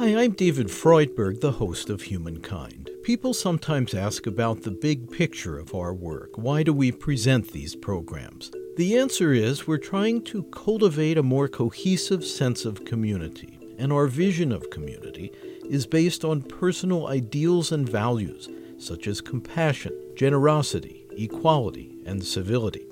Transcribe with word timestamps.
Hi, 0.00 0.16
I'm 0.16 0.32
David 0.32 0.68
Freudberg, 0.68 1.42
the 1.42 1.52
host 1.52 1.90
of 1.90 2.00
Humankind. 2.00 2.88
People 3.02 3.34
sometimes 3.34 3.92
ask 3.92 4.26
about 4.26 4.62
the 4.62 4.70
big 4.70 5.10
picture 5.10 5.58
of 5.58 5.74
our 5.74 5.92
work. 5.92 6.38
Why 6.38 6.62
do 6.62 6.72
we 6.72 6.90
present 6.90 7.52
these 7.52 7.76
programs? 7.76 8.50
The 8.78 8.96
answer 8.96 9.34
is 9.34 9.66
we're 9.66 9.76
trying 9.76 10.22
to 10.22 10.44
cultivate 10.44 11.18
a 11.18 11.22
more 11.22 11.48
cohesive 11.48 12.24
sense 12.24 12.64
of 12.64 12.86
community, 12.86 13.58
and 13.76 13.92
our 13.92 14.06
vision 14.06 14.52
of 14.52 14.70
community 14.70 15.32
is 15.68 15.86
based 15.86 16.24
on 16.24 16.40
personal 16.40 17.08
ideals 17.08 17.70
and 17.70 17.86
values 17.86 18.48
such 18.78 19.06
as 19.06 19.20
compassion, 19.20 19.92
generosity, 20.16 21.04
equality, 21.10 21.94
and 22.06 22.24
civility. 22.24 22.86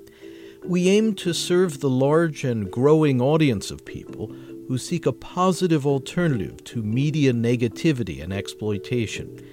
We 0.63 0.89
aim 0.89 1.15
to 1.15 1.33
serve 1.33 1.79
the 1.79 1.89
large 1.89 2.43
and 2.43 2.69
growing 2.69 3.19
audience 3.19 3.71
of 3.71 3.85
people 3.85 4.35
who 4.69 4.77
seek 4.77 5.07
a 5.07 5.11
positive 5.11 5.87
alternative 5.87 6.63
to 6.63 6.83
media 6.83 7.33
negativity 7.33 8.23
and 8.23 8.31
exploitation. 8.31 9.43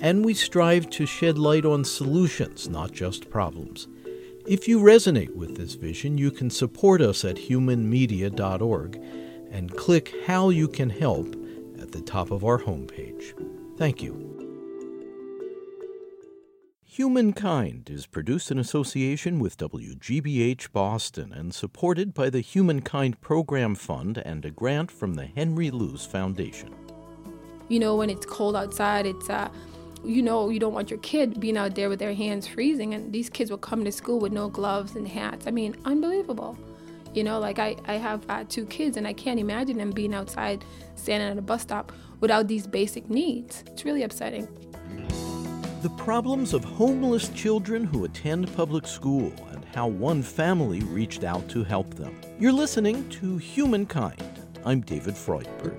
And 0.00 0.24
we 0.24 0.34
strive 0.34 0.90
to 0.90 1.06
shed 1.06 1.38
light 1.38 1.64
on 1.64 1.84
solutions, 1.84 2.68
not 2.68 2.90
just 2.90 3.30
problems. 3.30 3.86
If 4.48 4.66
you 4.66 4.80
resonate 4.80 5.34
with 5.36 5.56
this 5.56 5.74
vision, 5.74 6.18
you 6.18 6.32
can 6.32 6.50
support 6.50 7.00
us 7.00 7.24
at 7.24 7.36
humanmedia.org 7.36 9.00
and 9.52 9.70
click 9.76 10.12
How 10.26 10.48
You 10.48 10.66
Can 10.66 10.90
Help 10.90 11.36
at 11.80 11.92
the 11.92 12.00
top 12.00 12.32
of 12.32 12.42
our 12.44 12.58
homepage. 12.58 13.32
Thank 13.78 14.02
you. 14.02 14.33
Humankind 16.94 17.90
is 17.90 18.06
produced 18.06 18.52
in 18.52 18.58
association 18.60 19.40
with 19.40 19.56
WGBH 19.56 20.70
Boston 20.70 21.32
and 21.32 21.52
supported 21.52 22.14
by 22.14 22.30
the 22.30 22.38
Humankind 22.38 23.20
Program 23.20 23.74
Fund 23.74 24.18
and 24.18 24.44
a 24.44 24.52
grant 24.52 24.92
from 24.92 25.14
the 25.14 25.26
Henry 25.26 25.72
Luce 25.72 26.06
Foundation. 26.06 26.72
You 27.66 27.80
know, 27.80 27.96
when 27.96 28.10
it's 28.10 28.24
cold 28.24 28.54
outside, 28.54 29.06
it's 29.06 29.28
uh, 29.28 29.48
you 30.04 30.22
know, 30.22 30.50
you 30.50 30.60
don't 30.60 30.72
want 30.72 30.88
your 30.88 31.00
kid 31.00 31.40
being 31.40 31.56
out 31.56 31.74
there 31.74 31.88
with 31.88 31.98
their 31.98 32.14
hands 32.14 32.46
freezing, 32.46 32.94
and 32.94 33.12
these 33.12 33.28
kids 33.28 33.50
will 33.50 33.58
come 33.58 33.84
to 33.84 33.90
school 33.90 34.20
with 34.20 34.30
no 34.30 34.48
gloves 34.48 34.94
and 34.94 35.08
hats. 35.08 35.48
I 35.48 35.50
mean, 35.50 35.74
unbelievable. 35.84 36.56
You 37.12 37.24
know, 37.24 37.40
like 37.40 37.58
I, 37.58 37.74
I 37.88 37.94
have 37.94 38.24
uh, 38.28 38.44
two 38.48 38.66
kids, 38.66 38.96
and 38.96 39.04
I 39.04 39.14
can't 39.14 39.40
imagine 39.40 39.78
them 39.78 39.90
being 39.90 40.14
outside, 40.14 40.64
standing 40.94 41.28
at 41.28 41.38
a 41.38 41.42
bus 41.42 41.62
stop 41.62 41.90
without 42.20 42.46
these 42.46 42.68
basic 42.68 43.10
needs. 43.10 43.64
It's 43.66 43.84
really 43.84 44.04
upsetting 44.04 44.46
the 45.84 45.90
problems 46.02 46.54
of 46.54 46.64
homeless 46.64 47.28
children 47.28 47.84
who 47.84 48.06
attend 48.06 48.50
public 48.56 48.86
school 48.86 49.30
and 49.52 49.62
how 49.74 49.86
one 49.86 50.22
family 50.22 50.80
reached 50.80 51.24
out 51.24 51.46
to 51.46 51.62
help 51.62 51.92
them. 51.92 52.18
You're 52.38 52.52
listening 52.52 53.06
to 53.10 53.36
Humankind. 53.36 54.40
I'm 54.64 54.80
David 54.80 55.12
Freudberg. 55.12 55.78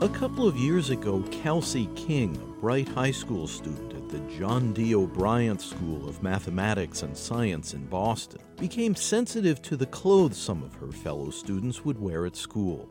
A 0.00 0.08
couple 0.08 0.48
of 0.48 0.56
years 0.56 0.90
ago, 0.90 1.22
Kelsey 1.30 1.88
King, 1.94 2.34
a 2.34 2.60
bright 2.60 2.88
high 2.88 3.12
school 3.12 3.46
student, 3.46 3.97
the 4.08 4.20
John 4.38 4.72
D. 4.72 4.94
O'Bryant 4.94 5.60
School 5.60 6.08
of 6.08 6.22
Mathematics 6.22 7.02
and 7.02 7.14
Science 7.14 7.74
in 7.74 7.84
Boston, 7.86 8.40
became 8.56 8.94
sensitive 8.94 9.60
to 9.62 9.76
the 9.76 9.86
clothes 9.86 10.38
some 10.38 10.62
of 10.62 10.74
her 10.76 10.90
fellow 10.90 11.28
students 11.28 11.84
would 11.84 12.00
wear 12.00 12.24
at 12.24 12.34
school, 12.34 12.88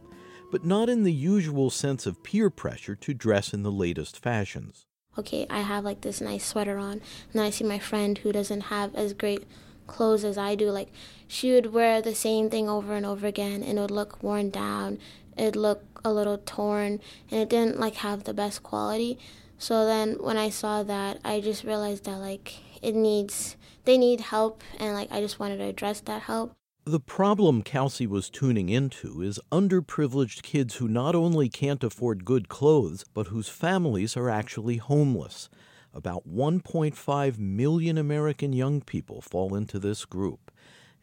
but 0.52 0.64
not 0.64 0.90
in 0.90 1.02
the 1.02 1.12
usual 1.12 1.72
sense 1.72 2.06
of 2.06 2.22
peer 2.22 2.52
pressure 2.52 2.96
to 2.96 3.16
dress 3.16 3.52
in 3.52 3.64
the 3.64 3.72
latest 3.72 4.22
fashions. 4.22 4.86
Okay, 5.18 5.48
I 5.50 5.62
have 5.62 5.84
like 5.84 6.02
this 6.02 6.22
nice 6.22 6.46
sweater 6.46 6.78
on, 6.78 7.02
and 7.34 7.42
I 7.42 7.50
see 7.50 7.64
my 7.64 7.80
friend 7.80 8.20
who 8.20 8.32
doesn't 8.32 8.62
have 8.62 8.94
as 8.94 9.14
great 9.14 9.44
clothes 9.88 10.24
as 10.24 10.38
I 10.38 10.54
do. 10.54 10.70
Like, 10.70 10.90
she 11.28 11.52
would 11.52 11.74
wear 11.74 12.00
the 12.00 12.14
same 12.14 12.52
thing 12.52 12.70
over 12.70 12.94
and 12.94 13.08
over 13.08 13.26
again, 13.26 13.64
and 13.64 13.80
it 13.80 13.82
would 13.82 13.90
look 13.90 14.22
worn 14.22 14.52
down, 14.52 15.00
it'd 15.36 15.56
look 15.56 15.84
a 16.06 16.14
little 16.14 16.38
torn, 16.38 17.00
and 17.32 17.42
it 17.42 17.50
didn't 17.50 17.80
like 17.80 17.96
have 17.96 18.26
the 18.26 18.36
best 18.36 18.62
quality. 18.62 19.18
So 19.58 19.86
then 19.86 20.18
when 20.20 20.38
I 20.38 20.50
saw 20.50 20.84
that, 20.84 21.20
I 21.24 21.42
just 21.42 21.64
realized 21.64 22.06
that 22.06 22.18
like 22.18 22.56
it 22.82 22.96
needs 22.96 23.58
they 23.86 23.98
need 23.98 24.20
help 24.22 24.64
and 24.80 24.94
like 24.94 25.12
I 25.12 25.22
just 25.22 25.40
wanted 25.40 25.58
to 25.58 25.64
address 25.64 26.02
that 26.02 26.24
help. 26.24 26.54
The 26.86 27.00
problem 27.00 27.64
Kelsey 27.64 28.08
was 28.08 28.30
tuning 28.30 28.70
into 28.70 29.22
is 29.22 29.42
underprivileged 29.52 30.42
kids 30.42 30.76
who 30.76 30.88
not 30.88 31.16
only 31.16 31.50
can't 31.50 31.84
afford 31.84 32.24
good 32.24 32.48
clothes, 32.48 33.04
but 33.14 33.28
whose 33.28 33.50
families 33.50 34.16
are 34.16 34.30
actually 34.30 34.78
homeless. 34.78 35.50
About 35.94 36.30
1.5 36.30 37.40
million 37.40 37.98
American 37.98 38.54
young 38.54 38.80
people 38.80 39.22
fall 39.22 39.56
into 39.56 39.80
this 39.80 40.06
group. 40.06 40.52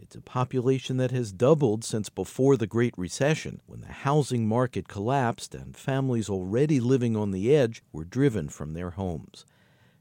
It's 0.05 0.17
a 0.17 0.21
population 0.21 0.99
that 0.99 1.13
has 1.13 1.33
doubled 1.33 1.83
since 1.83 2.11
before 2.11 2.59
the 2.59 2.67
Great 2.67 2.93
Recession, 2.99 3.63
when 3.65 3.81
the 3.81 3.87
housing 3.87 4.47
market 4.47 4.87
collapsed 4.87 5.55
and 5.55 5.75
families 5.75 6.29
already 6.29 6.79
living 6.79 7.17
on 7.17 7.31
the 7.31 7.57
edge 7.57 7.83
were 7.91 8.05
driven 8.05 8.51
from 8.51 8.75
their 8.75 8.91
homes. 8.91 9.47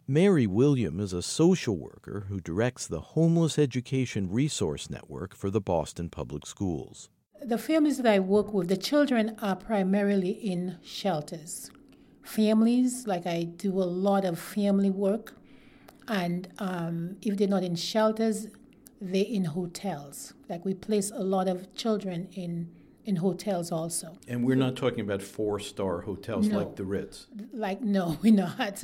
Mary 0.06 0.46
William 0.46 1.00
is 1.00 1.14
a 1.14 1.22
social 1.22 1.78
worker 1.78 2.26
who 2.28 2.42
directs 2.42 2.86
the 2.86 3.00
Homeless 3.00 3.58
Education 3.58 4.30
Resource 4.30 4.90
Network 4.90 5.34
for 5.34 5.50
the 5.50 5.62
Boston 5.62 6.10
Public 6.10 6.46
Schools. 6.46 7.10
The 7.42 7.58
families 7.58 7.96
that 7.96 8.06
I 8.06 8.20
work 8.20 8.54
with, 8.54 8.68
the 8.68 8.76
children 8.76 9.38
are 9.42 9.56
primarily 9.56 10.32
in 10.32 10.80
shelters. 10.84 11.72
Families, 12.24 13.08
like 13.08 13.26
I 13.26 13.44
do 13.44 13.72
a 13.82 13.88
lot 13.88 14.26
of 14.26 14.38
family 14.38 14.90
work, 14.90 15.34
and 16.10 16.50
um, 16.60 17.16
if 17.22 17.38
they're 17.38 17.48
not 17.48 17.64
in 17.64 17.78
shelters, 17.78 18.48
they 19.04 19.22
in 19.22 19.46
hotels. 19.46 20.34
Like 20.50 20.64
we 20.64 20.74
place 20.74 21.12
a 21.12 21.24
lot 21.24 21.48
of 21.48 21.74
children 21.76 22.30
in 22.34 22.70
in 23.06 23.18
hotels 23.18 23.70
also. 23.70 24.18
And 24.30 24.46
we're 24.46 24.56
not 24.56 24.78
talking 24.78 25.02
about 25.02 25.22
four 25.22 25.60
star 25.60 26.02
hotels 26.02 26.48
no. 26.48 26.60
like 26.60 26.78
the 26.78 26.86
Ritz. 26.86 27.28
Like 27.52 27.82
no, 27.98 28.18
we're 28.22 28.34
not. 28.34 28.82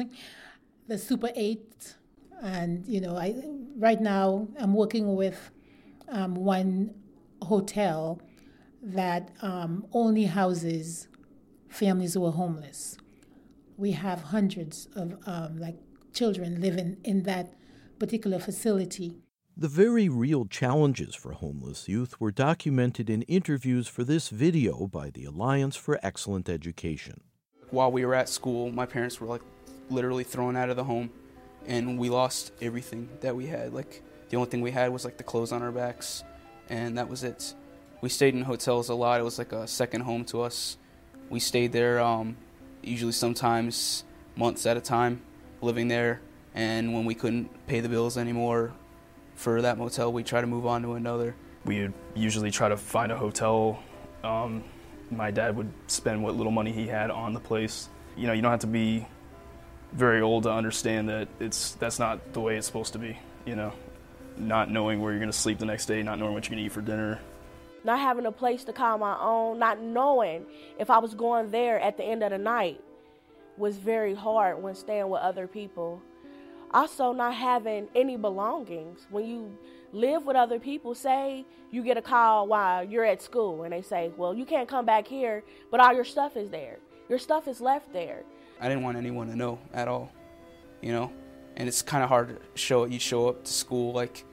The 0.87 0.97
Super 0.97 1.29
Eight, 1.35 1.95
and 2.41 2.85
you 2.85 2.99
know, 2.99 3.15
I 3.15 3.35
right 3.77 4.01
now 4.01 4.47
I'm 4.59 4.73
working 4.73 5.15
with 5.15 5.51
um, 6.09 6.35
one 6.35 6.93
hotel 7.41 8.19
that 8.81 9.31
um, 9.41 9.85
only 9.93 10.25
houses 10.25 11.07
families 11.69 12.15
who 12.15 12.25
are 12.25 12.31
homeless. 12.31 12.97
We 13.77 13.91
have 13.91 14.21
hundreds 14.23 14.87
of 14.95 15.17
um, 15.25 15.57
like 15.57 15.77
children 16.13 16.59
living 16.59 16.97
in 17.05 17.23
that 17.23 17.53
particular 17.99 18.39
facility. 18.39 19.13
The 19.59 19.67
very 19.67 20.07
real 20.07 20.45
challenges 20.45 21.15
for 21.15 21.33
homeless 21.33 21.89
youth 21.89 22.17
were 22.17 22.31
documented 22.31 23.09
in 23.09 23.23
interviews 23.23 23.89
for 23.89 24.05
this 24.05 24.29
video 24.29 24.87
by 24.87 25.09
the 25.09 25.25
Alliance 25.25 25.75
for 25.75 25.99
Excellent 26.01 26.47
Education. 26.47 27.19
While 27.69 27.91
we 27.91 28.05
were 28.05 28.15
at 28.15 28.29
school, 28.29 28.71
my 28.71 28.85
parents 28.85 29.19
were 29.19 29.27
like 29.27 29.41
literally 29.89 30.23
thrown 30.23 30.55
out 30.55 30.69
of 30.69 30.77
the 30.77 30.85
home 30.85 31.09
and 31.67 31.99
we 31.99 32.09
lost 32.09 32.53
everything 32.61 33.09
that 33.19 33.35
we 33.35 33.47
had. 33.47 33.73
Like 33.73 34.01
the 34.29 34.37
only 34.37 34.49
thing 34.49 34.61
we 34.61 34.71
had 34.71 34.93
was 34.93 35.03
like 35.03 35.17
the 35.17 35.25
clothes 35.25 35.51
on 35.51 35.61
our 35.61 35.73
backs 35.73 36.23
and 36.69 36.97
that 36.97 37.09
was 37.09 37.25
it. 37.25 37.53
We 37.99 38.07
stayed 38.07 38.35
in 38.35 38.43
hotels 38.43 38.87
a 38.87 38.95
lot. 38.95 39.19
It 39.19 39.23
was 39.23 39.37
like 39.37 39.51
a 39.51 39.67
second 39.67 40.03
home 40.03 40.23
to 40.27 40.41
us. 40.41 40.77
We 41.29 41.41
stayed 41.41 41.73
there 41.73 41.99
um, 41.99 42.37
usually 42.81 43.11
sometimes 43.11 44.05
months 44.37 44.65
at 44.65 44.77
a 44.77 44.81
time 44.81 45.21
living 45.61 45.89
there 45.89 46.21
and 46.55 46.93
when 46.93 47.03
we 47.03 47.13
couldn't 47.13 47.67
pay 47.67 47.81
the 47.81 47.89
bills 47.89 48.17
anymore 48.17 48.71
for 49.39 49.61
that 49.61 49.77
motel, 49.77 50.11
we 50.11 50.21
try 50.21 50.41
to 50.41 50.47
move 50.47 50.65
on 50.65 50.81
to 50.81 50.93
another. 50.95 51.33
We 51.63 51.79
would 51.79 51.93
usually 52.13 52.51
try 52.51 52.67
to 52.67 52.75
find 52.75 53.09
a 53.09 53.15
hotel. 53.15 53.81
Um, 54.21 54.65
my 55.09 55.31
dad 55.31 55.55
would 55.55 55.71
spend 55.87 56.21
what 56.21 56.35
little 56.35 56.51
money 56.51 56.73
he 56.73 56.87
had 56.87 57.09
on 57.09 57.33
the 57.33 57.39
place. 57.39 57.87
You 58.17 58.27
know, 58.27 58.33
you 58.33 58.41
don't 58.41 58.51
have 58.51 58.59
to 58.61 58.67
be 58.67 59.07
very 59.93 60.19
old 60.19 60.43
to 60.43 60.51
understand 60.51 61.07
that 61.07 61.29
it's 61.39 61.71
that's 61.75 61.99
not 61.99 62.33
the 62.33 62.41
way 62.41 62.57
it's 62.57 62.67
supposed 62.67 62.91
to 62.93 62.99
be. 62.99 63.17
You 63.45 63.55
know, 63.55 63.71
not 64.35 64.69
knowing 64.69 65.01
where 65.01 65.13
you're 65.13 65.21
going 65.21 65.31
to 65.31 65.37
sleep 65.37 65.57
the 65.57 65.65
next 65.65 65.85
day, 65.85 66.03
not 66.03 66.19
knowing 66.19 66.33
what 66.33 66.43
you're 66.43 66.55
going 66.57 66.63
to 66.63 66.65
eat 66.65 66.73
for 66.73 66.81
dinner. 66.81 67.21
Not 67.85 67.99
having 67.99 68.25
a 68.25 68.33
place 68.33 68.65
to 68.65 68.73
call 68.73 68.97
my 68.97 69.17
own, 69.21 69.57
not 69.57 69.81
knowing 69.81 70.45
if 70.77 70.89
I 70.89 70.97
was 70.97 71.13
going 71.13 71.49
there 71.49 71.79
at 71.79 71.95
the 71.95 72.03
end 72.03 72.23
of 72.23 72.31
the 72.31 72.37
night 72.37 72.81
was 73.55 73.77
very 73.77 74.13
hard 74.13 74.61
when 74.61 74.75
staying 74.75 75.07
with 75.07 75.21
other 75.21 75.47
people 75.47 76.01
also 76.71 77.11
not 77.11 77.35
having 77.35 77.87
any 77.95 78.17
belongings. 78.17 79.07
When 79.09 79.25
you 79.25 79.57
live 79.91 80.25
with 80.25 80.35
other 80.35 80.59
people 80.59 80.93
say 80.93 81.45
you 81.71 81.83
get 81.83 81.97
a 81.97 82.01
call 82.01 82.47
while 82.47 82.83
you're 82.83 83.05
at 83.05 83.21
school 83.21 83.63
and 83.63 83.73
they 83.73 83.81
say 83.81 84.11
well 84.17 84.35
you 84.35 84.45
can't 84.45 84.69
come 84.69 84.85
back 84.85 85.07
here 85.07 85.43
but 85.71 85.79
all 85.79 85.93
your 85.93 86.05
stuff 86.05 86.37
is 86.37 86.49
there. 86.49 86.77
Your 87.09 87.19
stuff 87.19 87.47
is 87.47 87.59
left 87.59 87.91
there. 87.91 88.23
I 88.61 88.67
didn't 88.67 88.83
want 88.83 88.97
anyone 88.97 89.27
to 89.27 89.35
know 89.35 89.59
at 89.73 89.87
all 89.87 90.11
you 90.81 90.91
know? 90.91 91.11
And 91.57 91.67
it's 91.67 91.81
kind 91.81 92.03
of 92.03 92.09
hard 92.09 92.29
to 92.29 92.37
show 92.55 92.85
you 92.85 92.99
show 92.99 93.27
up 93.27 93.43
to 93.43 93.51
school 93.51 93.93
like 93.93 94.23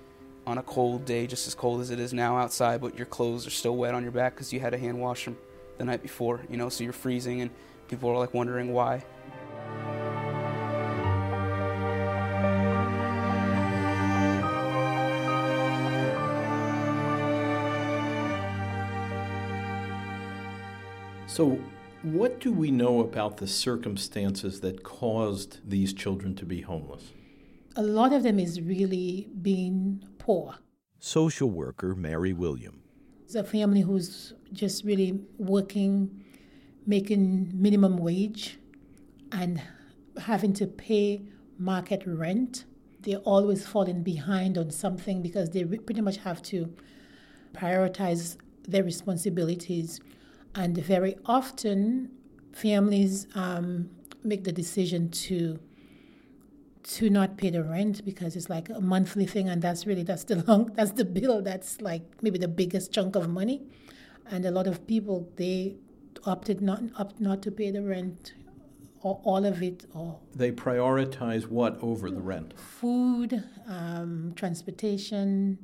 on 0.47 0.59
a 0.59 0.63
cold 0.63 1.05
day 1.05 1.27
just 1.27 1.49
as 1.49 1.55
cold 1.55 1.81
as 1.81 1.91
it 1.91 1.99
is 1.99 2.13
now 2.13 2.37
outside 2.37 2.81
but 2.81 2.97
your 2.97 3.07
clothes 3.07 3.47
are 3.47 3.51
still 3.51 3.77
wet 3.77 3.95
on 3.95 4.05
your 4.05 4.13
back 4.13 4.35
because 4.35 4.53
you 4.53 4.61
had 4.61 4.71
to 4.71 4.79
hand 4.79 5.01
wash 5.01 5.25
them 5.25 5.37
the 5.79 5.85
night 5.85 6.03
before 6.03 6.43
you 6.51 6.57
know? 6.57 6.69
So 6.69 6.85
you're 6.85 6.93
freezing 6.93 7.41
and 7.41 7.51
people 7.89 8.11
are 8.11 8.19
like 8.19 8.35
wondering 8.35 8.73
why 8.73 9.05
So, 21.37 21.59
what 22.03 22.41
do 22.41 22.51
we 22.51 22.71
know 22.71 23.01
about 23.01 23.37
the 23.37 23.47
circumstances 23.47 24.61
that 24.61 24.83
caused 24.83 25.61
these 25.69 25.93
children 25.93 26.35
to 26.37 26.47
be 26.47 26.63
homeless? 26.63 27.13
A 27.77 27.83
lot 27.83 28.15
of 28.15 28.23
them 28.23 28.39
is 28.39 28.63
really 28.63 29.29
being 29.43 30.03
poor. 30.17 30.55
Social 30.99 31.51
worker 31.51 31.95
Mary 31.95 32.33
William. 32.33 32.81
It's 33.23 33.35
a 33.35 33.45
family 33.45 33.83
who's 33.83 34.33
just 34.55 34.83
really 34.87 35.27
working, 35.37 36.25
making 36.87 37.51
minimum 37.53 37.99
wage, 37.99 38.59
and 39.31 39.61
having 40.17 40.55
to 40.55 40.67
pay 40.67 41.21
market 41.59 42.03
rent. 42.07 42.65
They're 43.01 43.19
always 43.19 43.67
falling 43.67 44.03
behind 44.03 44.57
on 44.57 44.71
something 44.71 45.21
because 45.21 45.51
they 45.51 45.65
pretty 45.65 46.01
much 46.01 46.17
have 46.17 46.41
to 46.45 46.75
prioritize 47.53 48.39
their 48.67 48.83
responsibilities. 48.83 50.01
And 50.57 50.77
very 50.77 51.17
often, 51.27 52.11
families 52.53 53.27
um, 53.35 53.91
make 54.25 54.45
the 54.45 54.53
decision 54.53 55.11
to 55.11 55.59
to 56.83 57.11
not 57.11 57.37
pay 57.37 57.51
the 57.51 57.65
rent 57.65 58.05
because 58.05 58.37
it's 58.37 58.49
like 58.49 58.69
a 58.69 58.81
monthly 58.81 59.27
thing 59.27 59.49
and 59.49 59.61
that's 59.61 59.87
really 59.87 60.05
that's 60.05 60.23
the 60.23 60.37
long 60.47 60.67
that's 60.77 60.93
the 60.93 61.05
bill 61.05 61.43
that's 61.43 61.81
like 61.81 62.03
maybe 62.23 62.39
the 62.39 62.49
biggest 62.49 62.93
chunk 62.93 63.17
of 63.17 63.29
money. 63.29 63.63
And 64.31 64.45
a 64.45 64.51
lot 64.51 64.67
of 64.67 64.87
people 64.87 65.29
they 65.37 65.77
opted 66.25 66.61
not 66.61 66.83
opt 66.97 67.21
not 67.21 67.43
to 67.43 67.51
pay 67.51 67.71
the 67.71 67.83
rent 67.83 68.35
or 69.03 69.21
all 69.25 69.45
of 69.45 69.63
it 69.63 69.85
or 69.95 70.19
they 70.35 70.53
prioritize 70.53 71.47
what 71.47 71.79
over 71.83 72.11
the 72.11 72.21
rent? 72.21 72.59
Food 72.59 73.45
um, 73.69 74.33
transportation 74.37 75.59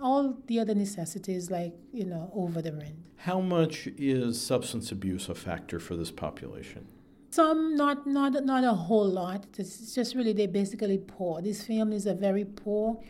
all 0.00 0.36
the 0.46 0.58
other 0.58 0.74
necessities 0.74 1.50
like 1.50 1.74
you 1.92 2.04
know 2.04 2.30
over 2.34 2.60
the 2.62 2.72
rent 2.72 2.96
how 3.16 3.40
much 3.40 3.86
is 3.98 4.40
substance 4.40 4.90
abuse 4.90 5.28
a 5.28 5.34
factor 5.34 5.78
for 5.78 5.96
this 5.96 6.10
population 6.10 6.86
some, 7.32 7.76
not 7.76 8.08
not 8.08 8.44
not 8.44 8.64
a 8.64 8.74
whole 8.74 9.08
lot. 9.08 9.46
It's 9.56 9.94
just 9.94 10.16
really 10.16 10.32
they're 10.32 10.48
basically 10.48 10.98
poor. 10.98 11.40
These 11.40 11.64
families 11.64 12.04
are 12.08 12.14
very 12.14 12.44
poor, 12.44 13.00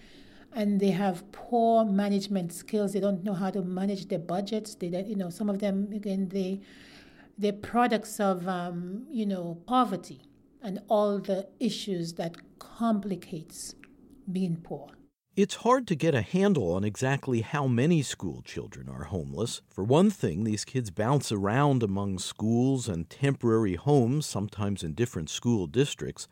and 0.53 0.79
they 0.79 0.91
have 0.91 1.31
poor 1.33 1.87
management 1.87 2.53
skills. 2.53 2.93
They 2.93 3.01
don't 3.01 3.25
know 3.25 3.33
how 3.33 3.51
to 3.51 3.63
manage 3.63 4.09
their 4.09 4.19
budgets. 4.19 4.75
They, 4.75 4.89
you 4.89 5.17
know, 5.17 5.31
some 5.31 5.49
of 5.49 5.59
them 5.59 5.91
again 5.95 6.29
they 6.29 6.61
they're 7.39 7.55
products 7.55 8.21
of 8.21 8.47
um, 8.47 9.07
you 9.11 9.25
know 9.25 9.59
poverty 9.67 10.21
and 10.63 10.81
all 10.89 11.19
the 11.19 11.49
issues 11.59 12.13
that 12.15 12.37
complicates 12.59 13.75
being 14.31 14.57
poor. 14.57 14.89
It's 15.37 15.55
hard 15.55 15.87
to 15.87 15.95
get 15.95 16.15
a 16.15 16.23
handle 16.23 16.73
on 16.73 16.83
exactly 16.83 17.43
how 17.43 17.69
many 17.69 18.03
school 18.03 18.43
children 18.43 18.89
are 18.89 19.05
homeless. 19.05 19.63
For 19.71 19.85
one 19.85 20.11
thing, 20.11 20.43
these 20.43 20.65
kids 20.65 20.91
bounce 20.91 21.31
around 21.31 21.85
among 21.85 22.19
schools 22.19 22.89
and 22.89 23.09
temporary 23.09 23.77
homes, 23.77 24.27
sometimes 24.27 24.83
in 24.83 24.93
different 24.93 25.31
school 25.31 25.69
districts, 25.69 26.27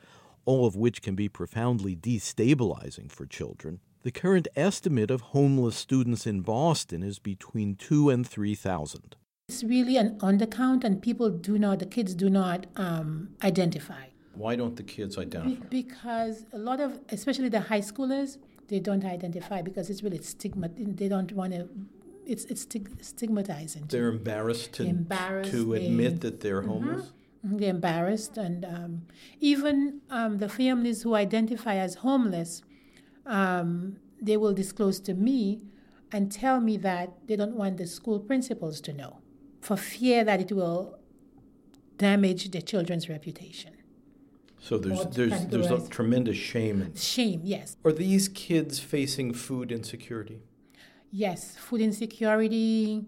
all 0.44 0.66
of 0.66 0.74
which 0.74 1.00
can 1.00 1.14
be 1.14 1.28
profoundly 1.28 1.94
destabilizing 1.94 3.10
for 3.10 3.24
children. 3.24 3.78
The 4.02 4.10
current 4.10 4.48
estimate 4.56 5.12
of 5.12 5.20
homeless 5.20 5.76
students 5.76 6.26
in 6.26 6.40
Boston 6.40 7.04
is 7.04 7.20
between 7.20 7.76
2 7.76 8.10
and 8.10 8.28
3,000. 8.28 9.14
It's 9.48 9.62
really 9.62 9.96
an 9.96 10.18
undercount, 10.18 10.82
and 10.82 11.00
people 11.00 11.30
do 11.30 11.56
not, 11.56 11.78
the 11.78 11.86
kids 11.86 12.14
do 12.14 12.28
not 12.28 12.66
um, 12.74 13.30
identify. 13.44 14.08
Why 14.34 14.56
don't 14.56 14.76
the 14.76 14.82
kids 14.82 15.16
identify? 15.16 15.64
Be- 15.68 15.82
because 15.82 16.44
a 16.52 16.58
lot 16.58 16.80
of, 16.80 17.00
especially 17.10 17.48
the 17.48 17.60
high 17.60 17.80
schoolers, 17.80 18.38
they 18.68 18.80
don't 18.80 19.04
identify 19.04 19.62
because 19.62 19.90
it's 19.90 20.02
really 20.02 20.22
stigma. 20.22 20.68
They 20.76 21.08
don't 21.08 21.32
want 21.32 21.52
to. 21.52 21.68
It's 22.26 22.44
it's 22.44 22.66
stigmatizing. 23.00 23.86
They're 23.88 24.08
embarrassed 24.08 24.74
to 24.74 24.84
embarrassed, 24.84 25.50
to 25.52 25.74
admit 25.74 26.20
they, 26.20 26.30
that 26.30 26.40
they're 26.40 26.60
mm-hmm. 26.60 26.70
homeless. 26.70 27.06
Mm-hmm. 27.46 27.56
They're 27.56 27.70
embarrassed, 27.70 28.36
and 28.36 28.64
um, 28.64 29.02
even 29.40 30.00
um, 30.10 30.38
the 30.38 30.48
families 30.48 31.02
who 31.02 31.14
identify 31.14 31.76
as 31.76 31.96
homeless, 31.96 32.62
um, 33.26 33.96
they 34.20 34.36
will 34.36 34.52
disclose 34.52 35.00
to 35.00 35.14
me 35.14 35.62
and 36.12 36.30
tell 36.30 36.60
me 36.60 36.76
that 36.78 37.12
they 37.26 37.36
don't 37.36 37.54
want 37.54 37.76
the 37.76 37.86
school 37.86 38.18
principals 38.18 38.80
to 38.82 38.92
know, 38.92 39.18
for 39.60 39.76
fear 39.76 40.24
that 40.24 40.40
it 40.40 40.52
will 40.52 40.98
damage 41.96 42.50
their 42.50 42.62
children's 42.62 43.08
reputation. 43.08 43.77
So 44.60 44.76
there's 44.78 45.04
there's 45.06 45.46
there's 45.46 45.70
a 45.70 45.88
tremendous 45.88 46.36
shame. 46.36 46.82
In, 46.82 46.94
shame, 46.94 47.40
yes. 47.44 47.76
Are 47.84 47.92
these 47.92 48.28
kids 48.28 48.78
facing 48.78 49.32
food 49.32 49.72
insecurity? 49.72 50.40
Yes, 51.10 51.56
food 51.56 51.80
insecurity, 51.80 53.06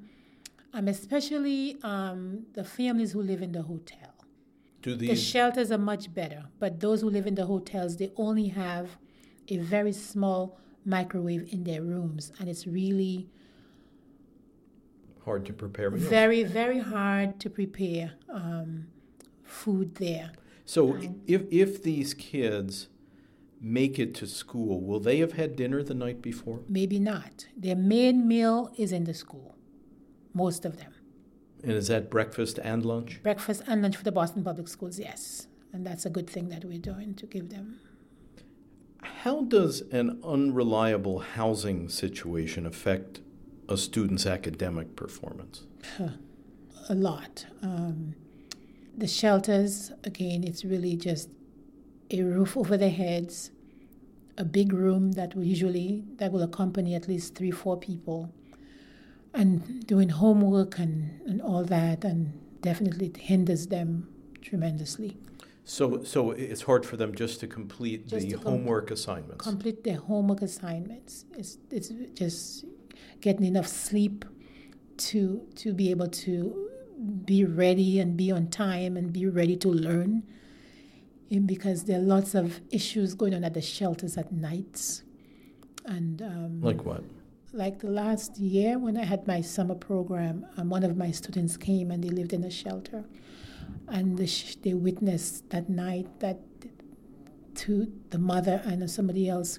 um, 0.73 0.89
especially 0.89 1.77
um, 1.83 2.47
the 2.55 2.65
families 2.65 3.13
who 3.13 3.23
live 3.23 3.43
in 3.43 3.53
the 3.53 3.63
hotel. 3.63 4.15
Do 4.81 4.97
these... 4.97 5.11
The 5.11 5.17
shelters 5.17 5.71
are 5.71 5.79
much 5.79 6.15
better, 6.15 6.45
but 6.59 6.81
those 6.81 7.03
who 7.03 7.11
live 7.11 7.27
in 7.27 7.35
the 7.35 7.45
hotels, 7.45 7.99
they 7.99 8.11
only 8.17 8.49
have 8.49 8.89
a 9.49 9.59
very 9.59 9.93
small 9.93 10.59
microwave 10.87 11.53
in 11.53 11.65
their 11.65 11.83
rooms, 11.83 12.33
and 12.41 12.49
it's 12.49 12.67
really 12.67 13.29
hard 15.27 15.45
to 15.45 15.53
prepare. 15.53 15.91
Meals. 15.91 16.05
Very, 16.05 16.43
very 16.45 16.79
hard 16.79 17.39
to 17.41 17.51
prepare 17.51 18.13
um, 18.33 18.87
food 19.45 19.97
there. 19.97 20.33
So 20.71 20.97
if 21.27 21.43
if 21.51 21.83
these 21.83 22.15
kids 22.15 22.87
make 23.61 23.99
it 23.99 24.15
to 24.15 24.27
school, 24.29 24.81
will 24.81 25.01
they 25.01 25.19
have 25.19 25.33
had 25.33 25.57
dinner 25.57 25.83
the 25.83 25.95
night 25.95 26.23
before? 26.23 26.61
Maybe 26.69 27.01
not. 27.01 27.47
Their 27.57 27.75
main 27.75 28.29
meal 28.29 28.71
is 28.77 28.93
in 28.93 29.03
the 29.03 29.13
school. 29.13 29.57
Most 30.33 30.65
of 30.65 30.77
them. 30.77 30.93
And 31.65 31.73
is 31.73 31.89
that 31.89 32.09
breakfast 32.09 32.61
and 32.63 32.85
lunch? 32.85 33.21
Breakfast 33.21 33.65
and 33.67 33.83
lunch 33.83 33.97
for 33.97 34.05
the 34.05 34.13
Boston 34.13 34.45
Public 34.45 34.69
Schools, 34.69 35.01
yes. 35.01 35.49
And 35.73 35.85
that's 35.85 36.07
a 36.07 36.11
good 36.11 36.31
thing 36.31 36.51
that 36.51 36.65
we're 36.65 36.79
doing 36.79 37.15
to 37.15 37.27
give 37.27 37.49
them. 37.49 37.81
How 39.25 39.43
does 39.43 39.81
an 39.91 40.21
unreliable 40.23 41.19
housing 41.19 41.89
situation 41.89 42.65
affect 42.65 43.21
a 43.69 43.77
student's 43.77 44.25
academic 44.25 44.95
performance? 44.95 45.67
a 46.89 46.95
lot. 46.95 47.47
Um, 47.61 48.15
the 48.97 49.07
shelters, 49.07 49.93
again, 50.05 50.45
it's 50.45 50.65
really 50.65 50.97
just 50.97 51.29
a 52.11 52.23
roof 52.23 52.57
over 52.57 52.77
their 52.77 52.91
heads, 52.91 53.51
a 54.37 54.45
big 54.45 54.73
room 54.73 55.13
that 55.13 55.35
will 55.35 55.45
usually 55.45 56.05
that 56.17 56.33
will 56.33 56.43
accompany 56.43 56.95
at 56.95 57.09
least 57.09 57.35
three, 57.35 57.51
four 57.51 57.77
people, 57.77 58.33
and 59.35 59.87
doing 59.87 60.09
homework 60.09 60.79
and, 60.79 61.21
and 61.27 61.41
all 61.43 61.65
that, 61.65 62.05
and 62.05 62.33
definitely 62.61 63.07
it 63.07 63.17
hinders 63.17 63.69
them 63.69 64.09
tremendously. 64.43 65.17
So, 65.65 66.03
so 66.03 66.33
it's 66.33 66.63
hard 66.63 66.85
for 66.85 66.97
them 66.97 67.15
just 67.15 67.39
to 67.41 67.47
complete 67.47 68.09
just 68.09 68.29
the 68.29 68.33
to 68.33 68.39
homework 68.39 68.89
com- 68.89 68.95
assignments. 68.95 69.45
Complete 69.45 69.85
their 69.85 69.99
homework 69.99 70.43
assignments. 70.43 71.27
It's 71.37 71.59
it's 71.71 71.93
just 72.15 72.65
getting 73.21 73.47
enough 73.47 73.69
sleep 73.69 74.25
to 74.97 75.47
to 75.57 75.73
be 75.73 75.91
able 75.91 76.09
to 76.09 76.70
be 77.25 77.45
ready 77.45 77.99
and 77.99 78.17
be 78.17 78.31
on 78.31 78.49
time 78.49 78.97
and 78.97 79.13
be 79.13 79.27
ready 79.27 79.57
to 79.57 79.69
learn 79.69 80.23
because 81.47 81.85
there 81.85 81.99
are 81.99 82.03
lots 82.03 82.35
of 82.35 82.61
issues 82.71 83.15
going 83.15 83.35
on 83.35 83.45
at 83.45 83.55
the 83.55 83.63
shelters 83.63 84.17
at 84.17 84.33
nights 84.33 85.03
and 85.85 86.21
um, 86.23 86.61
like 86.61 86.85
what? 86.85 87.03
like 87.53 87.79
the 87.79 87.89
last 87.89 88.37
year 88.37 88.79
when 88.79 88.97
i 88.97 89.05
had 89.05 89.27
my 89.27 89.41
summer 89.41 89.75
program 89.75 90.45
um, 90.57 90.69
one 90.69 90.83
of 90.83 90.97
my 90.97 91.11
students 91.11 91.57
came 91.57 91.91
and 91.91 92.03
they 92.03 92.11
lived 92.11 92.33
in 92.33 92.45
a 92.45 92.51
shelter. 92.51 93.05
And 93.89 94.17
the 94.17 94.27
sh- 94.27 94.57
they 94.63 94.75
witnessed 94.75 95.51
that 95.51 95.69
night 95.69 96.21
that 96.21 96.41
to 97.57 97.93
the 98.11 98.19
mother 98.19 98.63
and 98.65 98.89
somebody 98.89 99.29
else 99.29 99.59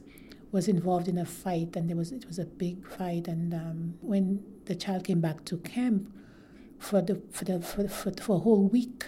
was 0.51 0.67
involved 0.67 1.07
in 1.07 1.17
a 1.17 1.25
fight 1.25 1.75
and 1.75 1.89
there 1.89 1.98
was 1.98 2.12
it 2.12 2.25
was 2.27 2.39
a 2.39 2.45
big 2.45 2.88
fight. 2.88 3.27
And 3.27 3.53
um, 3.53 3.93
when 4.01 4.43
the 4.65 4.75
child 4.75 5.03
came 5.03 5.21
back 5.21 5.43
to 5.45 5.57
camp 5.57 6.13
for 6.81 7.01
the 7.01 7.21
for 7.31 7.45
the 7.45 7.61
for, 7.61 7.88
for, 7.88 8.11
for 8.11 8.35
a 8.38 8.39
whole 8.39 8.67
week. 8.67 9.05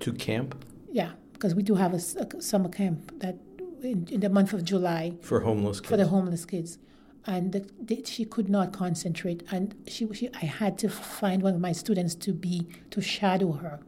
To 0.00 0.12
camp. 0.12 0.64
Yeah, 0.90 1.12
because 1.34 1.54
we 1.54 1.62
do 1.62 1.74
have 1.74 1.92
a, 1.92 1.96
a 1.96 2.42
summer 2.42 2.68
camp 2.68 3.20
that 3.20 3.36
in, 3.82 4.08
in, 4.10 4.20
the 4.20 4.28
month 4.28 4.52
of 4.52 4.64
July 4.64 5.14
for 5.22 5.40
homeless 5.40 5.80
kids. 5.80 5.90
for 5.90 5.96
the 5.96 6.06
homeless 6.06 6.44
kids, 6.44 6.78
and 7.26 7.52
the, 7.52 7.68
the, 7.80 8.02
she 8.04 8.24
could 8.24 8.48
not 8.48 8.72
concentrate, 8.72 9.42
and 9.50 9.74
she, 9.86 10.12
she 10.14 10.30
I 10.34 10.46
had 10.46 10.78
to 10.78 10.88
find 10.88 11.42
one 11.42 11.54
of 11.54 11.60
my 11.60 11.72
students 11.72 12.14
to 12.16 12.32
be 12.32 12.66
to 12.90 13.00
shadow 13.00 13.52
her 13.52 13.80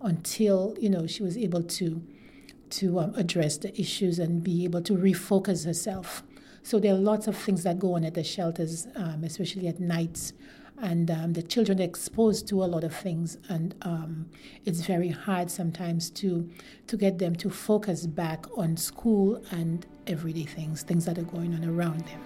until 0.00 0.76
you 0.80 0.88
know 0.88 1.06
she 1.06 1.22
was 1.22 1.36
able 1.36 1.62
to 1.62 2.02
to 2.70 3.00
um, 3.00 3.14
address 3.16 3.56
the 3.58 3.78
issues 3.80 4.18
and 4.18 4.44
be 4.44 4.64
able 4.64 4.82
to 4.82 4.92
refocus 4.92 5.64
herself. 5.64 6.22
So 6.62 6.78
there 6.78 6.94
are 6.94 6.98
lots 6.98 7.26
of 7.26 7.36
things 7.36 7.62
that 7.64 7.78
go 7.78 7.94
on 7.94 8.04
at 8.04 8.14
the 8.14 8.22
shelters, 8.22 8.86
um, 8.94 9.24
especially 9.24 9.68
at 9.68 9.80
nights, 9.80 10.34
and 10.80 11.10
um, 11.10 11.32
the 11.32 11.42
children 11.42 11.80
are 11.80 11.84
exposed 11.84 12.46
to 12.48 12.62
a 12.62 12.66
lot 12.66 12.84
of 12.84 12.94
things, 12.94 13.38
and 13.48 13.74
um, 13.82 14.26
it's 14.64 14.82
very 14.82 15.08
hard 15.08 15.50
sometimes 15.50 16.10
to 16.10 16.48
to 16.86 16.96
get 16.96 17.18
them 17.18 17.34
to 17.36 17.50
focus 17.50 18.06
back 18.06 18.46
on 18.56 18.76
school 18.76 19.42
and 19.50 19.86
everyday 20.06 20.44
things, 20.44 20.82
things 20.82 21.04
that 21.04 21.18
are 21.18 21.22
going 21.22 21.54
on 21.54 21.64
around 21.64 22.00
them. 22.00 22.20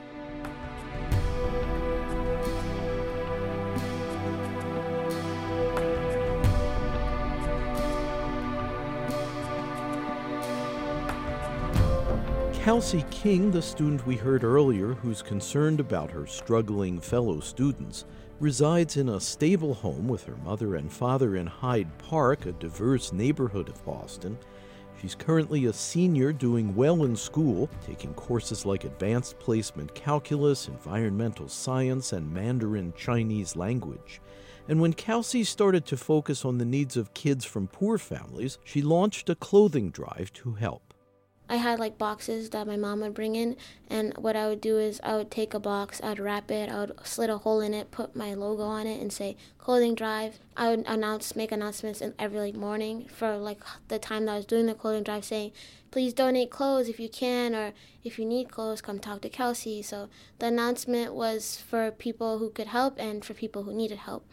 Kelsey 12.62 13.04
King, 13.10 13.50
the 13.50 13.60
student 13.60 14.06
we 14.06 14.14
heard 14.14 14.44
earlier 14.44 14.94
who's 14.94 15.20
concerned 15.20 15.80
about 15.80 16.12
her 16.12 16.28
struggling 16.28 17.00
fellow 17.00 17.40
students, 17.40 18.04
resides 18.42 18.96
in 18.96 19.08
a 19.08 19.20
stable 19.20 19.72
home 19.72 20.08
with 20.08 20.24
her 20.24 20.34
mother 20.44 20.74
and 20.74 20.92
father 20.92 21.36
in 21.36 21.46
Hyde 21.46 21.96
Park, 21.98 22.44
a 22.44 22.50
diverse 22.50 23.12
neighborhood 23.12 23.68
of 23.68 23.84
Boston. 23.84 24.36
She's 25.00 25.14
currently 25.14 25.66
a 25.66 25.72
senior 25.72 26.32
doing 26.32 26.74
well 26.74 27.04
in 27.04 27.14
school, 27.14 27.70
taking 27.86 28.12
courses 28.14 28.66
like 28.66 28.82
advanced 28.82 29.38
placement 29.38 29.94
calculus, 29.94 30.66
environmental 30.66 31.48
science, 31.48 32.12
and 32.12 32.34
Mandarin 32.34 32.92
Chinese 32.96 33.54
language. 33.54 34.20
And 34.68 34.80
when 34.80 34.92
Kelsey 34.92 35.44
started 35.44 35.86
to 35.86 35.96
focus 35.96 36.44
on 36.44 36.58
the 36.58 36.64
needs 36.64 36.96
of 36.96 37.14
kids 37.14 37.44
from 37.44 37.68
poor 37.68 37.96
families, 37.96 38.58
she 38.64 38.82
launched 38.82 39.30
a 39.30 39.36
clothing 39.36 39.90
drive 39.90 40.32
to 40.32 40.54
help. 40.54 40.91
I 41.52 41.56
had 41.56 41.78
like 41.78 41.98
boxes 41.98 42.48
that 42.50 42.66
my 42.66 42.76
mom 42.76 43.00
would 43.00 43.12
bring 43.12 43.36
in, 43.36 43.58
and 43.86 44.16
what 44.16 44.36
I 44.36 44.48
would 44.48 44.62
do 44.62 44.78
is 44.78 45.02
I 45.04 45.16
would 45.16 45.30
take 45.30 45.52
a 45.52 45.60
box, 45.60 46.00
I'd 46.02 46.18
wrap 46.18 46.50
it, 46.50 46.70
I 46.70 46.80
would 46.80 46.98
slit 47.04 47.28
a 47.28 47.36
hole 47.36 47.60
in 47.60 47.74
it, 47.74 47.90
put 47.90 48.16
my 48.16 48.32
logo 48.32 48.62
on 48.62 48.86
it, 48.86 49.02
and 49.02 49.12
say 49.12 49.36
clothing 49.58 49.94
drive. 49.94 50.38
I 50.56 50.70
would 50.70 50.86
announce, 50.86 51.36
make 51.36 51.52
announcements 51.52 52.00
in 52.00 52.14
every 52.18 52.40
like 52.40 52.54
morning 52.54 53.06
for 53.06 53.36
like 53.36 53.60
the 53.88 53.98
time 53.98 54.24
that 54.24 54.32
I 54.32 54.36
was 54.36 54.46
doing 54.46 54.64
the 54.64 54.72
clothing 54.72 55.02
drive, 55.02 55.26
saying, 55.26 55.52
please 55.90 56.14
donate 56.14 56.50
clothes 56.50 56.88
if 56.88 56.98
you 56.98 57.10
can, 57.10 57.54
or 57.54 57.74
if 58.02 58.18
you 58.18 58.24
need 58.24 58.50
clothes, 58.50 58.80
come 58.80 58.98
talk 58.98 59.20
to 59.20 59.28
Kelsey. 59.28 59.82
So 59.82 60.08
the 60.38 60.46
announcement 60.46 61.12
was 61.12 61.58
for 61.58 61.90
people 61.90 62.38
who 62.38 62.48
could 62.48 62.68
help 62.68 62.98
and 62.98 63.22
for 63.22 63.34
people 63.34 63.64
who 63.64 63.74
needed 63.74 63.98
help. 63.98 64.26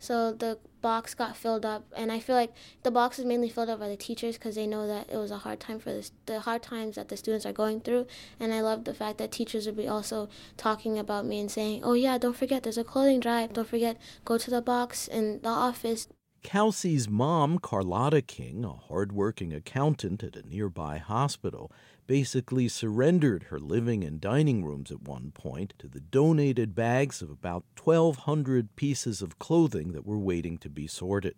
So 0.00 0.32
the 0.32 0.58
box 0.84 1.14
got 1.14 1.34
filled 1.34 1.64
up, 1.64 1.82
and 1.96 2.12
I 2.12 2.20
feel 2.20 2.36
like 2.36 2.52
the 2.82 2.90
box 2.90 3.18
is 3.18 3.24
mainly 3.24 3.48
filled 3.48 3.70
up 3.70 3.80
by 3.80 3.88
the 3.88 3.96
teachers 3.96 4.36
because 4.36 4.54
they 4.54 4.66
know 4.66 4.86
that 4.86 5.08
it 5.10 5.16
was 5.16 5.30
a 5.30 5.38
hard 5.38 5.58
time 5.58 5.78
for 5.78 5.98
the 6.26 6.40
hard 6.40 6.62
times 6.62 6.96
that 6.96 7.08
the 7.08 7.16
students 7.16 7.46
are 7.46 7.54
going 7.54 7.80
through. 7.80 8.06
And 8.38 8.52
I 8.52 8.60
love 8.60 8.84
the 8.84 8.92
fact 8.92 9.16
that 9.16 9.32
teachers 9.32 9.64
would 9.64 9.78
be 9.78 9.88
also 9.88 10.28
talking 10.58 10.98
about 10.98 11.24
me 11.24 11.40
and 11.40 11.50
saying, 11.50 11.80
"Oh 11.82 11.94
yeah, 11.94 12.18
don't 12.18 12.36
forget 12.36 12.62
there's 12.62 12.76
a 12.76 12.84
clothing 12.84 13.18
drive. 13.18 13.54
Don't 13.54 13.66
forget 13.66 13.96
go 14.26 14.36
to 14.36 14.50
the 14.50 14.60
box 14.60 15.08
in 15.08 15.40
the 15.40 15.48
office." 15.48 16.06
Kelsey's 16.42 17.08
mom, 17.08 17.58
Carlotta 17.58 18.20
King, 18.20 18.66
a 18.66 18.74
hardworking 18.74 19.54
accountant 19.54 20.22
at 20.22 20.36
a 20.36 20.46
nearby 20.46 20.98
hospital, 20.98 21.72
basically 22.06 22.68
surrendered 22.68 23.44
her 23.44 23.58
living 23.58 24.04
and 24.04 24.20
dining 24.20 24.64
rooms 24.64 24.90
at 24.90 25.02
one 25.02 25.30
point 25.32 25.74
to 25.78 25.88
the 25.88 26.00
donated 26.00 26.74
bags 26.74 27.22
of 27.22 27.30
about 27.30 27.64
1,200 27.82 28.76
pieces 28.76 29.22
of 29.22 29.38
clothing 29.38 29.92
that 29.92 30.06
were 30.06 30.18
waiting 30.18 30.58
to 30.58 30.68
be 30.68 30.86
sorted. 30.86 31.34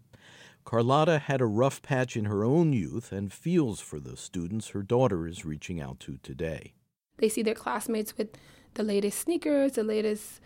Carlotta 0.64 1.20
had 1.20 1.40
a 1.40 1.46
rough 1.46 1.80
patch 1.80 2.16
in 2.16 2.24
her 2.24 2.44
own 2.44 2.72
youth 2.72 3.12
and 3.12 3.32
feels 3.32 3.80
for 3.80 4.00
the 4.00 4.16
students 4.16 4.68
her 4.68 4.82
daughter 4.82 5.26
is 5.26 5.44
reaching 5.44 5.80
out 5.80 6.00
to 6.00 6.18
today. 6.22 6.74
They 7.18 7.28
see 7.28 7.42
their 7.42 7.54
classmates 7.54 8.16
with 8.16 8.36
the 8.74 8.82
latest 8.82 9.20
sneakers, 9.20 9.72
the 9.72 9.84
latest 9.84 10.40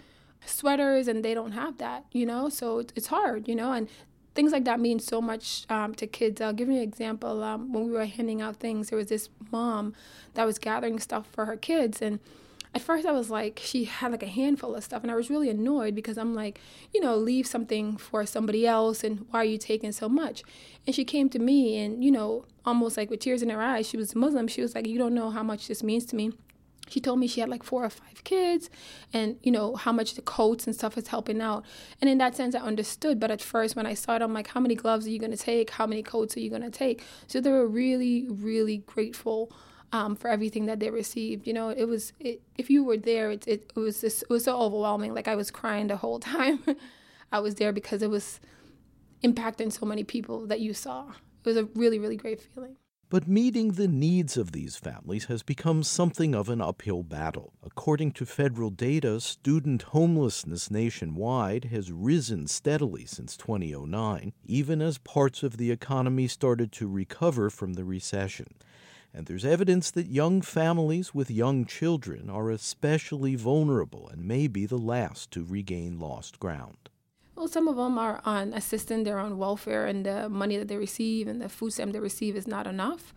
sweaters, 0.44 1.08
and 1.08 1.24
they 1.24 1.34
don't 1.34 1.52
have 1.52 1.78
that, 1.78 2.04
you 2.12 2.26
know? 2.26 2.48
So 2.48 2.80
it's 2.94 3.06
hard, 3.08 3.48
you 3.48 3.54
know? 3.54 3.72
And 3.72 3.88
things 4.34 4.52
like 4.52 4.64
that 4.64 4.80
mean 4.80 4.98
so 4.98 5.20
much 5.20 5.66
um, 5.68 5.94
to 5.94 6.06
kids. 6.06 6.40
I'll 6.40 6.52
give 6.52 6.68
you 6.68 6.76
an 6.76 6.82
example. 6.82 7.42
Um, 7.42 7.72
when 7.72 7.86
we 7.86 7.92
were 7.92 8.04
handing 8.06 8.40
out 8.40 8.56
things, 8.56 8.90
there 8.90 8.98
was 8.98 9.08
this 9.08 9.28
mom 9.50 9.94
that 10.34 10.44
was 10.44 10.58
gathering 10.58 10.98
stuff 10.98 11.26
for 11.32 11.46
her 11.46 11.56
kids, 11.56 12.00
and 12.00 12.20
at 12.72 12.82
first 12.82 13.04
I 13.04 13.12
was 13.12 13.30
like, 13.30 13.60
she 13.62 13.84
had 13.84 14.12
like 14.12 14.22
a 14.22 14.28
handful 14.28 14.74
of 14.74 14.84
stuff, 14.84 15.02
and 15.02 15.10
I 15.10 15.16
was 15.16 15.30
really 15.30 15.50
annoyed 15.50 15.94
because 15.94 16.16
I'm 16.16 16.34
like, 16.34 16.60
you 16.94 17.00
know, 17.00 17.16
leave 17.16 17.46
something 17.46 17.96
for 17.96 18.24
somebody 18.26 18.66
else, 18.66 19.02
and 19.02 19.26
why 19.30 19.40
are 19.40 19.44
you 19.44 19.58
taking 19.58 19.92
so 19.92 20.08
much? 20.08 20.42
And 20.86 20.94
she 20.94 21.04
came 21.04 21.28
to 21.30 21.38
me, 21.38 21.78
and 21.78 22.04
you 22.04 22.10
know, 22.10 22.44
almost 22.64 22.96
like 22.96 23.10
with 23.10 23.20
tears 23.20 23.42
in 23.42 23.50
her 23.50 23.60
eyes, 23.60 23.88
she 23.88 23.96
was 23.96 24.14
Muslim. 24.14 24.46
She 24.46 24.62
was 24.62 24.74
like, 24.74 24.86
you 24.86 24.98
don't 24.98 25.14
know 25.14 25.30
how 25.30 25.42
much 25.42 25.66
this 25.66 25.82
means 25.82 26.04
to 26.06 26.16
me 26.16 26.32
she 26.90 27.00
told 27.00 27.18
me 27.18 27.26
she 27.26 27.40
had 27.40 27.48
like 27.48 27.62
four 27.62 27.84
or 27.84 27.90
five 27.90 28.22
kids 28.24 28.68
and 29.12 29.36
you 29.42 29.52
know 29.52 29.76
how 29.76 29.92
much 29.92 30.14
the 30.14 30.22
coats 30.22 30.66
and 30.66 30.74
stuff 30.74 30.98
is 30.98 31.08
helping 31.08 31.40
out. 31.40 31.64
And 32.00 32.10
in 32.10 32.18
that 32.18 32.36
sense 32.36 32.54
i 32.54 32.58
understood. 32.58 33.20
But 33.20 33.30
at 33.30 33.40
first 33.40 33.76
when 33.76 33.86
i 33.86 33.94
saw 33.94 34.16
it 34.16 34.22
i'm 34.22 34.34
like 34.34 34.48
how 34.48 34.60
many 34.60 34.74
gloves 34.74 35.06
are 35.06 35.10
you 35.10 35.18
going 35.18 35.30
to 35.30 35.36
take? 35.36 35.70
How 35.70 35.86
many 35.86 36.02
coats 36.02 36.36
are 36.36 36.40
you 36.40 36.50
going 36.50 36.62
to 36.62 36.70
take? 36.70 37.02
So 37.28 37.40
they 37.40 37.50
were 37.50 37.68
really 37.68 38.26
really 38.28 38.78
grateful 38.78 39.52
um, 39.92 40.14
for 40.14 40.28
everything 40.28 40.66
that 40.66 40.78
they 40.80 40.90
received. 40.90 41.46
You 41.46 41.54
know 41.54 41.70
it 41.70 41.84
was 41.84 42.12
it, 42.20 42.42
if 42.58 42.68
you 42.70 42.84
were 42.84 42.96
there 42.96 43.30
it, 43.30 43.46
it, 43.46 43.72
it 43.74 43.80
was 43.80 44.00
just, 44.00 44.22
it 44.22 44.30
was 44.30 44.44
so 44.44 44.58
overwhelming. 44.58 45.14
Like 45.14 45.28
i 45.28 45.36
was 45.36 45.50
crying 45.50 45.86
the 45.86 45.96
whole 45.96 46.18
time 46.34 46.62
i 47.32 47.38
was 47.38 47.54
there 47.54 47.72
because 47.72 48.02
it 48.02 48.10
was 48.10 48.40
impacting 49.22 49.70
so 49.70 49.86
many 49.86 50.02
people 50.02 50.46
that 50.46 50.60
you 50.60 50.74
saw. 50.74 51.08
It 51.08 51.48
was 51.48 51.56
a 51.56 51.64
really 51.74 51.98
really 51.98 52.16
great 52.16 52.40
feeling 52.42 52.76
but 53.10 53.26
meeting 53.26 53.72
the 53.72 53.88
needs 53.88 54.36
of 54.36 54.52
these 54.52 54.76
families 54.76 55.24
has 55.24 55.42
become 55.42 55.82
something 55.82 56.32
of 56.32 56.48
an 56.48 56.60
uphill 56.60 57.02
battle. 57.02 57.52
According 57.64 58.12
to 58.12 58.24
federal 58.24 58.70
data, 58.70 59.20
student 59.20 59.82
homelessness 59.82 60.70
nationwide 60.70 61.64
has 61.64 61.90
risen 61.90 62.46
steadily 62.46 63.04
since 63.04 63.36
2009, 63.36 64.32
even 64.46 64.80
as 64.80 64.98
parts 64.98 65.42
of 65.42 65.56
the 65.56 65.72
economy 65.72 66.28
started 66.28 66.70
to 66.72 66.86
recover 66.86 67.50
from 67.50 67.72
the 67.72 67.84
recession. 67.84 68.54
And 69.12 69.26
there's 69.26 69.44
evidence 69.44 69.90
that 69.90 70.06
young 70.06 70.40
families 70.40 71.12
with 71.12 71.32
young 71.32 71.64
children 71.64 72.30
are 72.30 72.48
especially 72.48 73.34
vulnerable 73.34 74.08
and 74.08 74.22
may 74.22 74.46
be 74.46 74.66
the 74.66 74.78
last 74.78 75.32
to 75.32 75.44
regain 75.44 75.98
lost 75.98 76.38
ground. 76.38 76.90
Well, 77.40 77.48
some 77.48 77.68
of 77.68 77.76
them 77.76 77.96
are 77.96 78.20
on 78.26 78.52
assistance, 78.52 79.06
they're 79.06 79.18
on 79.18 79.38
welfare, 79.38 79.86
and 79.86 80.04
the 80.04 80.28
money 80.28 80.58
that 80.58 80.68
they 80.68 80.76
receive 80.76 81.26
and 81.26 81.40
the 81.40 81.48
food 81.48 81.72
stamp 81.72 81.94
they 81.94 81.98
receive 81.98 82.36
is 82.36 82.46
not 82.46 82.66
enough. 82.66 83.14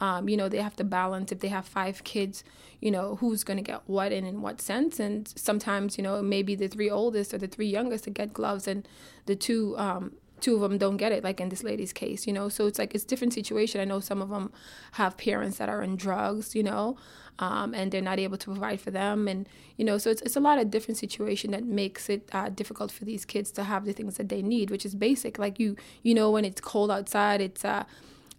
Um, 0.00 0.30
you 0.30 0.36
know, 0.38 0.48
they 0.48 0.62
have 0.62 0.76
to 0.76 0.84
balance 0.84 1.30
if 1.30 1.40
they 1.40 1.48
have 1.48 1.66
five 1.66 2.02
kids, 2.02 2.42
you 2.80 2.90
know, 2.90 3.16
who's 3.16 3.44
going 3.44 3.58
to 3.58 3.62
get 3.62 3.82
what 3.84 4.12
and 4.12 4.26
in 4.26 4.40
what 4.40 4.62
sense. 4.62 4.98
And 4.98 5.28
sometimes, 5.28 5.98
you 5.98 6.04
know, 6.04 6.22
maybe 6.22 6.54
the 6.54 6.68
three 6.68 6.88
oldest 6.88 7.34
or 7.34 7.38
the 7.38 7.48
three 7.48 7.66
youngest 7.66 8.04
to 8.04 8.10
get 8.10 8.32
gloves, 8.32 8.66
and 8.66 8.88
the 9.26 9.36
two 9.36 9.76
um, 9.76 10.12
two 10.40 10.54
of 10.54 10.60
them 10.60 10.78
don't 10.78 10.96
get 10.96 11.12
it 11.12 11.24
like 11.24 11.40
in 11.40 11.48
this 11.48 11.62
lady's 11.62 11.92
case 11.92 12.26
you 12.26 12.32
know? 12.32 12.48
So 12.48 12.66
it's 12.66 12.78
like 12.78 12.94
it's 12.94 13.04
different 13.04 13.32
situation. 13.32 13.80
I 13.80 13.84
know 13.84 14.00
some 14.00 14.22
of 14.22 14.28
them 14.28 14.52
have 14.92 15.16
parents 15.16 15.58
that 15.58 15.68
are 15.68 15.82
in 15.82 15.96
drugs 15.96 16.54
you 16.54 16.62
know 16.62 16.96
um, 17.38 17.74
and 17.74 17.92
they're 17.92 18.00
not 18.00 18.18
able 18.18 18.38
to 18.38 18.46
provide 18.46 18.80
for 18.80 18.90
them. 18.90 19.28
And 19.28 19.48
you 19.76 19.84
know 19.84 19.98
so 19.98 20.10
it's, 20.10 20.22
it's 20.22 20.36
a 20.36 20.40
lot 20.40 20.58
of 20.58 20.70
different 20.70 20.98
situation 20.98 21.50
that 21.52 21.64
makes 21.64 22.08
it 22.08 22.28
uh, 22.32 22.48
difficult 22.48 22.90
for 22.90 23.04
these 23.04 23.24
kids 23.24 23.50
to 23.52 23.64
have 23.64 23.84
the 23.84 23.92
things 23.92 24.16
that 24.16 24.28
they 24.28 24.42
need 24.42 24.70
which 24.70 24.84
is 24.84 24.94
basic. 24.94 25.38
Like 25.38 25.58
you 25.58 25.76
you 26.02 26.14
know 26.14 26.30
when 26.30 26.44
it's 26.44 26.60
cold 26.60 26.90
outside 26.90 27.40
it's 27.40 27.64
uh, 27.64 27.84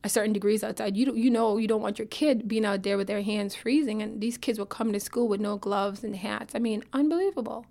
a 0.04 0.10
certain 0.10 0.34
degrees 0.34 0.64
outside. 0.64 0.96
You 0.96 1.14
you 1.16 1.30
know 1.30 1.58
you 1.58 1.68
don't 1.68 1.82
want 1.82 2.00
your 2.00 2.08
kid 2.08 2.48
being 2.48 2.66
out 2.66 2.84
there 2.84 2.98
with 2.98 3.08
their 3.08 3.22
hands 3.22 3.56
freezing. 3.56 4.02
And 4.02 4.22
these 4.22 4.38
kids 4.38 4.60
will 4.60 4.66
come 4.66 4.94
to 4.94 5.00
school 5.00 5.28
with 5.28 5.42
no 5.42 5.58
gloves 5.58 6.04
and 6.04 6.16
hats. 6.16 6.56
I 6.56 6.60
mean 6.60 6.84
unbelievable 6.94 7.66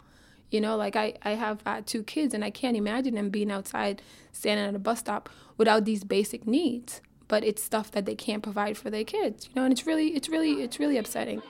you 0.50 0.60
know, 0.60 0.76
like 0.76 0.96
I, 0.96 1.14
I 1.22 1.32
have 1.32 1.60
uh, 1.66 1.82
two 1.84 2.02
kids 2.02 2.34
and 2.34 2.44
I 2.44 2.50
can't 2.50 2.76
imagine 2.76 3.14
them 3.14 3.30
being 3.30 3.50
outside 3.50 4.02
standing 4.32 4.66
at 4.66 4.74
a 4.74 4.78
bus 4.78 5.00
stop 5.00 5.28
without 5.56 5.84
these 5.84 6.04
basic 6.04 6.46
needs. 6.46 7.00
But 7.28 7.42
it's 7.42 7.62
stuff 7.62 7.90
that 7.90 8.06
they 8.06 8.14
can't 8.14 8.42
provide 8.42 8.78
for 8.78 8.88
their 8.88 9.02
kids, 9.02 9.46
you 9.46 9.52
know, 9.56 9.64
and 9.64 9.72
it's 9.72 9.84
really, 9.84 10.08
it's 10.14 10.28
really, 10.28 10.62
it's 10.62 10.78
really 10.78 10.96
upsetting. 10.96 11.42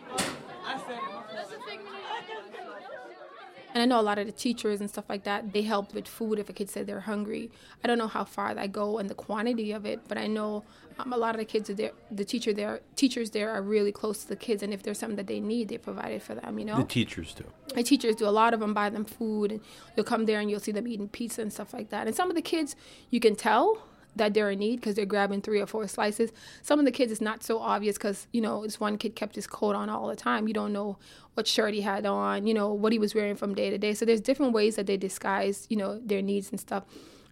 And 3.76 3.82
I 3.82 3.84
know 3.84 4.00
a 4.00 4.08
lot 4.10 4.18
of 4.18 4.24
the 4.24 4.32
teachers 4.32 4.80
and 4.80 4.88
stuff 4.88 5.04
like 5.06 5.24
that, 5.24 5.52
they 5.52 5.60
help 5.60 5.92
with 5.92 6.08
food 6.08 6.38
if 6.38 6.48
a 6.48 6.54
kid 6.54 6.70
said 6.70 6.86
they're 6.86 7.00
hungry. 7.00 7.50
I 7.84 7.86
don't 7.86 7.98
know 7.98 8.08
how 8.08 8.24
far 8.24 8.54
that 8.54 8.72
go 8.72 8.96
and 8.96 9.10
the 9.10 9.14
quantity 9.14 9.72
of 9.72 9.84
it, 9.84 10.00
but 10.08 10.16
I 10.16 10.28
know 10.28 10.64
um, 10.98 11.12
a 11.12 11.18
lot 11.18 11.34
of 11.34 11.40
the 11.40 11.44
kids 11.44 11.68
are 11.68 11.74
there, 11.74 11.90
the 12.10 12.24
teacher 12.24 12.54
there, 12.54 12.80
teachers 12.94 13.32
there 13.32 13.50
are 13.50 13.60
really 13.60 13.92
close 13.92 14.22
to 14.22 14.28
the 14.28 14.36
kids, 14.36 14.62
and 14.62 14.72
if 14.72 14.82
there's 14.82 14.98
something 14.98 15.16
that 15.16 15.26
they 15.26 15.40
need, 15.40 15.68
they 15.68 15.76
provide 15.76 16.12
it 16.12 16.22
for 16.22 16.34
them. 16.34 16.58
You 16.58 16.64
know, 16.64 16.78
the 16.78 16.84
teachers 16.84 17.34
do. 17.34 17.44
The 17.74 17.82
teachers 17.82 18.16
do. 18.16 18.26
A 18.26 18.30
lot 18.30 18.54
of 18.54 18.60
them 18.60 18.72
buy 18.72 18.88
them 18.88 19.04
food, 19.04 19.52
and 19.52 19.60
you'll 19.94 20.04
come 20.04 20.24
there 20.24 20.40
and 20.40 20.50
you'll 20.50 20.60
see 20.60 20.72
them 20.72 20.88
eating 20.88 21.10
pizza 21.10 21.42
and 21.42 21.52
stuff 21.52 21.74
like 21.74 21.90
that. 21.90 22.06
And 22.06 22.16
some 22.16 22.30
of 22.30 22.34
the 22.34 22.40
kids, 22.40 22.76
you 23.10 23.20
can 23.20 23.36
tell 23.36 23.82
that 24.16 24.34
they're 24.34 24.50
in 24.50 24.58
need 24.58 24.76
because 24.76 24.94
they're 24.94 25.06
grabbing 25.06 25.42
three 25.42 25.60
or 25.60 25.66
four 25.66 25.86
slices. 25.86 26.32
Some 26.62 26.78
of 26.78 26.84
the 26.84 26.90
kids, 26.90 27.12
it's 27.12 27.20
not 27.20 27.42
so 27.42 27.58
obvious 27.58 27.96
because, 27.96 28.26
you 28.32 28.40
know, 28.40 28.62
this 28.62 28.80
one 28.80 28.98
kid 28.98 29.14
kept 29.14 29.34
his 29.34 29.46
coat 29.46 29.76
on 29.76 29.88
all 29.88 30.08
the 30.08 30.16
time. 30.16 30.48
You 30.48 30.54
don't 30.54 30.72
know 30.72 30.98
what 31.34 31.46
shirt 31.46 31.74
he 31.74 31.82
had 31.82 32.06
on, 32.06 32.46
you 32.46 32.54
know, 32.54 32.72
what 32.72 32.92
he 32.92 32.98
was 32.98 33.14
wearing 33.14 33.36
from 33.36 33.54
day 33.54 33.70
to 33.70 33.78
day. 33.78 33.94
So 33.94 34.04
there's 34.04 34.20
different 34.20 34.52
ways 34.52 34.76
that 34.76 34.86
they 34.86 34.96
disguise, 34.96 35.66
you 35.68 35.76
know, 35.76 36.00
their 36.04 36.22
needs 36.22 36.50
and 36.50 36.58
stuff. 36.58 36.84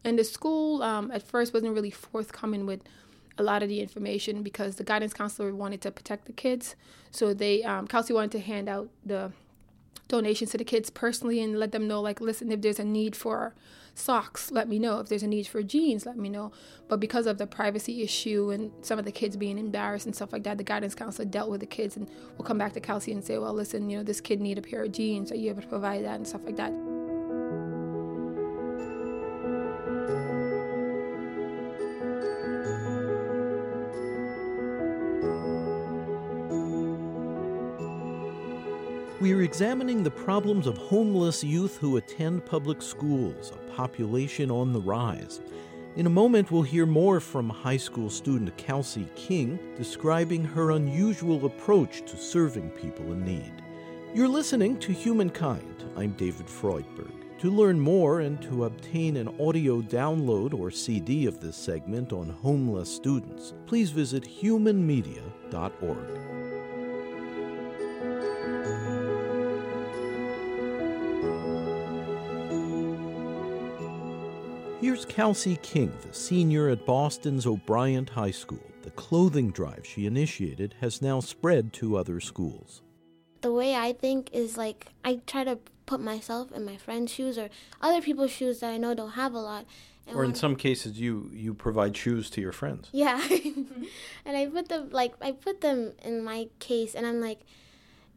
And 0.04 0.18
the 0.18 0.24
school 0.24 0.82
um, 0.82 1.10
at 1.10 1.22
first 1.22 1.54
wasn't 1.54 1.74
really 1.74 1.90
forthcoming 1.90 2.66
with 2.66 2.82
a 3.38 3.42
lot 3.42 3.62
of 3.62 3.68
the 3.68 3.80
information 3.80 4.42
because 4.42 4.76
the 4.76 4.84
guidance 4.84 5.14
counselor 5.14 5.54
wanted 5.54 5.80
to 5.80 5.90
protect 5.90 6.26
the 6.26 6.32
kids. 6.32 6.76
So 7.10 7.34
they, 7.34 7.62
um, 7.64 7.86
Kelsey 7.86 8.12
wanted 8.12 8.32
to 8.32 8.40
hand 8.40 8.68
out 8.68 8.90
the 9.04 9.32
donations 10.08 10.50
to 10.50 10.58
the 10.58 10.64
kids 10.64 10.90
personally 10.90 11.40
and 11.40 11.58
let 11.58 11.72
them 11.72 11.88
know, 11.88 12.00
like, 12.00 12.20
listen, 12.20 12.52
if 12.52 12.60
there's 12.60 12.78
a 12.78 12.84
need 12.84 13.16
for 13.16 13.54
socks, 13.94 14.50
let 14.50 14.68
me 14.68 14.78
know. 14.78 14.98
If 14.98 15.08
there's 15.08 15.22
a 15.22 15.28
need 15.28 15.46
for 15.46 15.62
jeans, 15.62 16.04
let 16.04 16.16
me 16.16 16.28
know. 16.28 16.52
But 16.88 17.00
because 17.00 17.26
of 17.26 17.38
the 17.38 17.46
privacy 17.46 18.02
issue 18.02 18.50
and 18.50 18.72
some 18.84 18.98
of 18.98 19.04
the 19.04 19.12
kids 19.12 19.36
being 19.36 19.58
embarrassed 19.58 20.06
and 20.06 20.14
stuff 20.14 20.32
like 20.32 20.42
that, 20.44 20.58
the 20.58 20.64
guidance 20.64 20.94
counselor 20.94 21.26
dealt 21.26 21.50
with 21.50 21.60
the 21.60 21.66
kids 21.66 21.96
and 21.96 22.10
will 22.36 22.44
come 22.44 22.58
back 22.58 22.72
to 22.74 22.80
Kelsey 22.80 23.12
and 23.12 23.24
say, 23.24 23.38
well, 23.38 23.54
listen, 23.54 23.88
you 23.88 23.98
know, 23.98 24.04
this 24.04 24.20
kid 24.20 24.40
need 24.40 24.58
a 24.58 24.62
pair 24.62 24.82
of 24.82 24.92
jeans. 24.92 25.30
Are 25.32 25.36
you 25.36 25.50
able 25.50 25.62
to 25.62 25.68
provide 25.68 26.04
that 26.04 26.16
and 26.16 26.26
stuff 26.26 26.42
like 26.44 26.56
that? 26.56 26.72
We're 39.24 39.40
examining 39.40 40.02
the 40.02 40.10
problems 40.10 40.66
of 40.66 40.76
homeless 40.76 41.42
youth 41.42 41.78
who 41.78 41.96
attend 41.96 42.44
public 42.44 42.82
schools, 42.82 43.52
a 43.52 43.72
population 43.72 44.50
on 44.50 44.74
the 44.74 44.82
rise. 44.82 45.40
In 45.96 46.04
a 46.04 46.10
moment, 46.10 46.50
we'll 46.50 46.60
hear 46.60 46.84
more 46.84 47.20
from 47.20 47.48
high 47.48 47.78
school 47.78 48.10
student 48.10 48.54
Kelsey 48.58 49.08
King 49.16 49.58
describing 49.78 50.44
her 50.44 50.72
unusual 50.72 51.46
approach 51.46 52.04
to 52.04 52.18
serving 52.18 52.68
people 52.72 53.12
in 53.12 53.24
need. 53.24 53.62
You're 54.12 54.28
listening 54.28 54.78
to 54.80 54.92
Humankind. 54.92 55.84
I'm 55.96 56.12
David 56.12 56.46
Freudberg. 56.46 57.38
To 57.38 57.50
learn 57.50 57.80
more 57.80 58.20
and 58.20 58.42
to 58.42 58.66
obtain 58.66 59.16
an 59.16 59.34
audio 59.40 59.80
download 59.80 60.52
or 60.52 60.70
CD 60.70 61.24
of 61.24 61.40
this 61.40 61.56
segment 61.56 62.12
on 62.12 62.28
homeless 62.28 62.94
students, 62.94 63.54
please 63.64 63.90
visit 63.90 64.24
humanmedia.org. 64.24 66.23
Kelsey 75.14 75.60
King, 75.62 75.92
the 76.04 76.12
senior 76.12 76.70
at 76.70 76.84
Boston's 76.84 77.46
O'Bryant 77.46 78.10
High 78.10 78.32
School. 78.32 78.58
The 78.82 78.90
clothing 78.90 79.52
drive 79.52 79.86
she 79.86 80.06
initiated 80.06 80.74
has 80.80 81.00
now 81.00 81.20
spread 81.20 81.72
to 81.74 81.96
other 81.96 82.18
schools. 82.18 82.82
The 83.40 83.52
way 83.52 83.76
I 83.76 83.92
think 83.92 84.28
is 84.32 84.56
like 84.56 84.88
I 85.04 85.20
try 85.24 85.44
to 85.44 85.60
put 85.86 86.00
myself 86.00 86.50
in 86.50 86.64
my 86.64 86.76
friend's 86.76 87.12
shoes 87.12 87.38
or 87.38 87.48
other 87.80 88.02
people's 88.02 88.32
shoes 88.32 88.58
that 88.58 88.72
I 88.72 88.76
know 88.76 88.92
don't 88.92 89.12
have 89.12 89.34
a 89.34 89.38
lot. 89.38 89.66
And 90.08 90.16
or 90.16 90.24
in 90.24 90.34
some 90.34 90.56
cases, 90.56 90.98
you 90.98 91.30
you 91.32 91.54
provide 91.54 91.96
shoes 91.96 92.28
to 92.30 92.40
your 92.40 92.50
friends. 92.50 92.88
Yeah, 92.90 93.24
and 94.24 94.36
I 94.36 94.46
put 94.46 94.68
them 94.68 94.90
like 94.90 95.14
I 95.22 95.30
put 95.30 95.60
them 95.60 95.92
in 96.02 96.24
my 96.24 96.48
case, 96.58 96.92
and 96.92 97.06
I'm 97.06 97.20
like, 97.20 97.38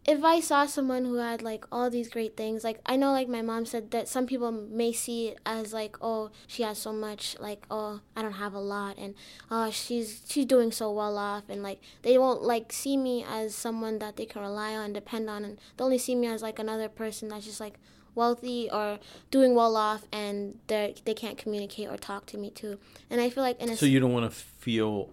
if 0.08 0.24
I 0.24 0.40
saw 0.40 0.66
someone 0.66 1.04
who 1.04 1.16
had 1.16 1.42
like 1.42 1.66
all 1.70 1.90
these 1.90 2.10
great 2.10 2.38
things, 2.38 2.64
like 2.64 2.80
I 2.86 2.96
know 2.96 3.12
like 3.12 3.28
my 3.28 3.42
mom 3.42 3.66
said 3.66 3.92
that 3.92 4.08
some 4.08 4.26
people 4.26 4.52
may 4.54 4.94
see 4.94 5.28
it 5.28 5.40
as 5.46 5.74
like, 5.74 5.98
oh, 6.02 6.32
she 6.48 6.64
has 6.64 6.78
so 6.78 6.94
much, 6.94 7.36
like, 7.42 7.66
oh, 7.70 8.00
I 8.16 8.22
don't 8.22 8.34
have 8.34 8.54
a 8.54 8.60
lot 8.60 8.98
and 8.98 9.16
oh 9.52 9.70
she's 9.70 10.22
she's 10.30 10.46
doing 10.46 10.72
so 10.72 10.92
well 10.92 11.18
off 11.18 11.44
and 11.50 11.62
like 11.62 11.82
they 12.04 12.18
won't 12.18 12.42
like 12.42 12.72
see 12.72 12.96
me 12.96 13.26
as 13.30 13.54
someone 13.54 14.00
that 14.00 14.16
they 14.16 14.26
can 14.26 14.42
rely 14.42 14.74
on, 14.76 14.94
depend 14.94 15.30
on 15.30 15.44
and 15.44 15.60
they 15.76 15.84
only 15.84 15.98
see 15.98 16.16
me 16.16 16.28
as 16.28 16.42
like 16.42 16.58
another 16.58 16.88
person 16.88 17.28
that's 17.28 17.46
just 17.46 17.60
like 17.60 17.78
wealthy 18.16 18.70
or 18.72 19.00
doing 19.30 19.54
well 19.56 19.76
off 19.76 20.06
and 20.14 20.58
they 20.68 20.96
they 21.04 21.14
can't 21.14 21.38
communicate 21.38 21.90
or 21.90 21.98
talk 21.98 22.26
to 22.28 22.38
me 22.38 22.50
too. 22.50 22.80
And 23.10 23.20
I 23.20 23.30
feel 23.30 23.44
like 23.44 23.62
in 23.62 23.70
a 23.70 23.76
So 23.76 23.86
you 23.86 24.00
don't 24.00 24.14
want 24.14 24.32
to 24.32 24.36
feel 24.36 25.10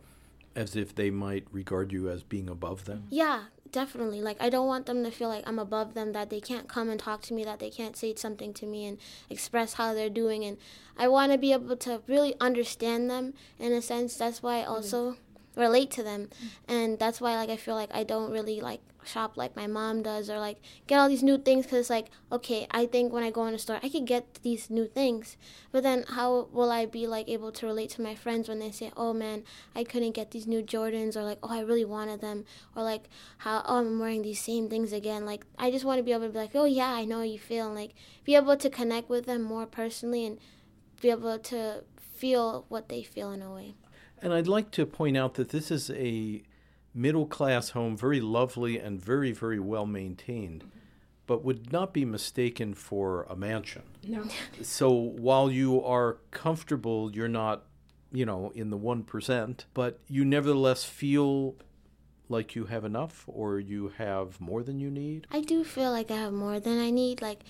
as 0.57 0.77
if 0.77 0.95
they 0.95 1.11
might 1.11 1.45
regard 1.51 1.93
you 1.93 2.09
as 2.09 2.23
being 2.23 2.49
above 2.49 2.85
them? 2.85 3.05
Yeah, 3.11 3.45
definitely 3.75 4.23
like 4.23 4.37
i 4.41 4.49
don't 4.49 4.69
want 4.69 4.87
them 4.87 5.03
to 5.03 5.11
feel 5.11 5.29
like 5.29 5.43
i'm 5.49 5.59
above 5.59 5.95
them 5.95 6.13
that 6.13 6.31
they 6.31 6.41
can't 6.41 6.69
come 6.69 6.89
and 6.89 7.01
talk 7.01 7.21
to 7.21 7.35
me 7.35 7.43
that 7.43 7.59
they 7.59 7.69
can't 7.69 7.97
say 7.97 8.15
something 8.15 8.55
to 8.55 8.67
me 8.67 8.87
and 8.87 8.99
express 9.29 9.75
how 9.75 9.93
they're 9.93 10.09
doing 10.09 10.45
and 10.45 10.57
i 10.97 11.09
want 11.09 11.33
to 11.33 11.37
be 11.37 11.53
able 11.53 11.77
to 11.77 12.01
really 12.07 12.35
understand 12.41 13.11
them 13.11 13.35
in 13.59 13.73
a 13.73 13.83
sense 13.83 14.17
that's 14.17 14.45
why 14.45 14.59
i 14.59 14.63
mm-hmm. 14.63 14.71
also 14.71 15.11
mm-hmm. 15.11 15.21
Relate 15.57 15.91
to 15.93 16.03
them. 16.03 16.29
And 16.69 16.99
that's 16.99 17.21
why 17.21 17.37
like 17.37 17.51
i 17.51 17.57
feel 17.57 17.75
like 17.75 17.95
i 17.95 18.05
don't 18.05 18.31
really 18.31 18.61
like 18.61 18.81
shop 19.05 19.37
like 19.37 19.55
my 19.55 19.67
mom 19.67 20.03
does 20.03 20.31
or 20.31 20.39
like 20.39 20.59
get 20.87 20.99
all 20.99 21.09
these 21.09 21.23
new 21.23 21.37
things 21.37 21.67
because 21.67 21.81
it's 21.81 21.91
like 21.91 22.07
okay 22.33 22.67
i 22.71 22.87
think 22.87 23.13
when 23.13 23.23
i 23.23 23.31
go 23.31 23.47
in 23.47 23.53
a 23.53 23.59
store 23.59 23.79
i 23.83 23.89
could 23.89 24.07
get 24.07 24.39
these 24.43 24.71
new 24.71 24.87
things. 24.87 25.37
But 25.73 25.83
then 25.83 26.05
how 26.09 26.49
will 26.53 26.71
i 26.71 26.87
be 26.87 27.07
like 27.07 27.29
able 27.29 27.53
to 27.53 27.67
relate 27.67 27.91
to 27.91 28.03
my 28.03 28.15
friends 28.15 28.49
when 28.49 28.59
they 28.59 28.71
say 28.71 28.91
oh 28.97 29.13
man 29.13 29.45
i 29.75 29.85
couldn't 29.85 30.13
get 30.13 30.31
these 30.31 30.47
new 30.47 30.63
jordans 30.63 31.17
or 31.17 31.23
like 31.23 31.39
oh 31.43 31.53
i 31.53 31.61
really 31.61 31.85
wanted 31.85 32.21
them 32.21 32.45
or 32.75 32.83
like 32.83 33.05
how 33.39 33.63
oh 33.67 33.79
i'm 33.79 33.99
wearing 33.99 34.23
these 34.23 34.41
same 34.41 34.69
things 34.69 34.93
again. 34.93 35.27
Like 35.27 35.45
i 35.59 35.71
just 35.71 35.85
want 35.85 35.99
to 35.99 36.03
be 36.03 36.13
able 36.13 36.27
to 36.27 36.33
be 36.33 36.39
like 36.39 36.55
oh 36.55 36.65
yeah 36.65 36.93
i 36.93 37.05
know 37.05 37.19
how 37.19 37.23
you 37.23 37.39
feel 37.39 37.67
and 37.67 37.75
like 37.75 37.95
be 38.25 38.35
able 38.35 38.57
to 38.57 38.71
connect 38.71 39.09
with 39.09 39.27
them 39.27 39.43
more 39.43 39.67
personally 39.67 40.25
and 40.25 40.39
be 41.01 41.11
able 41.11 41.39
to 41.39 41.85
feel 41.99 42.65
what 42.69 42.89
they 42.89 43.03
feel 43.03 43.31
in 43.33 43.43
a 43.43 43.53
way 43.53 43.75
and 44.25 44.33
i'd 44.33 44.49
like 44.49 44.73
to 44.73 44.85
point 44.85 45.17
out 45.17 45.35
that 45.35 45.51
this 45.51 45.71
is 45.71 45.91
a 45.91 46.43
middle 46.95 47.27
class 47.27 47.71
home, 47.71 47.97
very 47.97 48.21
lovely 48.21 48.79
and 48.79 49.03
very, 49.03 49.33
very 49.33 49.59
well 49.59 49.85
maintained, 49.85 50.65
but 51.27 51.45
would 51.45 51.73
not 51.73 51.93
be 51.93 52.05
mistaken 52.05 52.73
for 52.73 53.25
a 53.25 53.35
mansion. 53.35 53.83
No. 54.07 54.25
So 54.63 54.91
while 54.91 55.51
you 55.51 55.83
are 55.83 56.19
comfortable, 56.31 57.11
you're 57.11 57.29
not, 57.29 57.65
you 58.13 58.25
know, 58.25 58.53
in 58.55 58.71
the 58.71 58.79
1%, 58.79 59.65
but 59.75 59.99
you 60.09 60.25
nevertheless 60.25 60.85
feel 60.85 61.57
like 62.29 62.55
you 62.55 62.67
have 62.67 62.85
enough 62.85 63.25
or 63.27 63.59
you 63.59 63.93
have 63.99 64.41
more 64.41 64.63
than 64.63 64.79
you 64.79 64.91
need? 64.91 65.27
I 65.31 65.41
do 65.41 65.65
feel 65.65 65.91
like 65.91 66.11
I 66.11 66.17
have 66.17 66.33
more 66.33 66.61
than 66.61 66.79
I 66.79 66.91
need. 66.91 67.21
Like, 67.21 67.41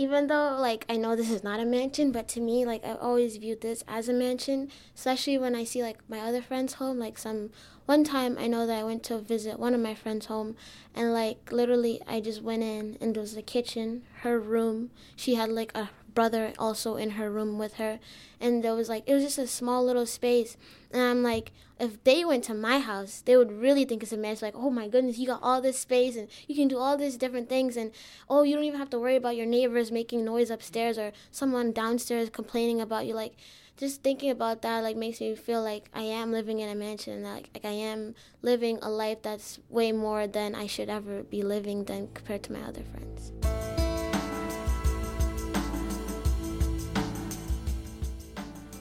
even 0.00 0.28
though 0.28 0.56
like 0.58 0.86
I 0.88 0.96
know 0.96 1.14
this 1.14 1.30
is 1.30 1.44
not 1.44 1.60
a 1.60 1.66
mansion, 1.66 2.10
but 2.10 2.26
to 2.28 2.40
me 2.40 2.64
like 2.64 2.82
I 2.86 2.94
always 2.94 3.36
viewed 3.36 3.60
this 3.60 3.84
as 3.86 4.08
a 4.08 4.14
mansion, 4.14 4.70
especially 4.94 5.36
when 5.36 5.54
I 5.54 5.64
see 5.64 5.82
like 5.82 5.98
my 6.08 6.20
other 6.20 6.40
friends' 6.40 6.74
home. 6.74 6.98
Like 6.98 7.18
some 7.18 7.50
one 7.84 8.02
time 8.02 8.38
I 8.38 8.46
know 8.46 8.66
that 8.66 8.78
I 8.78 8.82
went 8.82 9.02
to 9.04 9.18
visit 9.18 9.58
one 9.58 9.74
of 9.74 9.80
my 9.80 9.94
friends' 9.94 10.24
home 10.26 10.56
and 10.94 11.12
like 11.12 11.52
literally 11.52 12.00
I 12.06 12.20
just 12.20 12.40
went 12.40 12.62
in 12.62 12.96
and 12.98 13.14
there 13.14 13.20
was 13.20 13.36
a 13.36 13.42
kitchen, 13.42 14.04
her 14.22 14.40
room. 14.40 14.90
She 15.16 15.34
had 15.34 15.50
like 15.50 15.76
a 15.76 15.90
brother 16.14 16.52
also 16.58 16.96
in 16.96 17.10
her 17.10 17.30
room 17.30 17.58
with 17.58 17.74
her 17.74 17.98
and 18.40 18.64
there 18.64 18.74
was 18.74 18.88
like 18.88 19.02
it 19.06 19.14
was 19.14 19.22
just 19.22 19.38
a 19.38 19.46
small 19.46 19.84
little 19.84 20.06
space 20.06 20.56
and 20.90 21.02
i'm 21.02 21.22
like 21.22 21.52
if 21.78 22.02
they 22.04 22.24
went 22.24 22.44
to 22.44 22.54
my 22.54 22.78
house 22.78 23.22
they 23.24 23.36
would 23.36 23.52
really 23.52 23.84
think 23.84 24.02
it's 24.02 24.12
a 24.12 24.16
mess 24.16 24.42
like 24.42 24.54
oh 24.56 24.70
my 24.70 24.88
goodness 24.88 25.18
you 25.18 25.26
got 25.26 25.42
all 25.42 25.60
this 25.60 25.78
space 25.78 26.16
and 26.16 26.28
you 26.46 26.54
can 26.54 26.68
do 26.68 26.78
all 26.78 26.96
these 26.96 27.16
different 27.16 27.48
things 27.48 27.76
and 27.76 27.90
oh 28.28 28.42
you 28.42 28.54
don't 28.54 28.64
even 28.64 28.78
have 28.78 28.90
to 28.90 28.98
worry 28.98 29.16
about 29.16 29.36
your 29.36 29.46
neighbors 29.46 29.90
making 29.90 30.24
noise 30.24 30.50
upstairs 30.50 30.98
or 30.98 31.12
someone 31.30 31.72
downstairs 31.72 32.28
complaining 32.30 32.80
about 32.80 33.06
you 33.06 33.14
like 33.14 33.34
just 33.80 34.02
thinking 34.02 34.28
about 34.28 34.60
that 34.60 34.82
like 34.82 34.94
makes 34.94 35.22
me 35.22 35.34
feel 35.34 35.62
like 35.62 35.88
I 35.94 36.02
am 36.02 36.32
living 36.32 36.60
in 36.60 36.68
a 36.68 36.74
mansion 36.74 37.22
like, 37.22 37.48
like 37.54 37.64
I 37.64 37.70
am 37.70 38.14
living 38.42 38.78
a 38.82 38.90
life 38.90 39.22
that's 39.22 39.58
way 39.70 39.90
more 39.90 40.26
than 40.26 40.54
I 40.54 40.66
should 40.66 40.90
ever 40.90 41.22
be 41.22 41.42
living 41.42 41.84
than 41.84 42.08
compared 42.12 42.42
to 42.44 42.52
my 42.52 42.60
other 42.60 42.82
friends. 42.92 43.79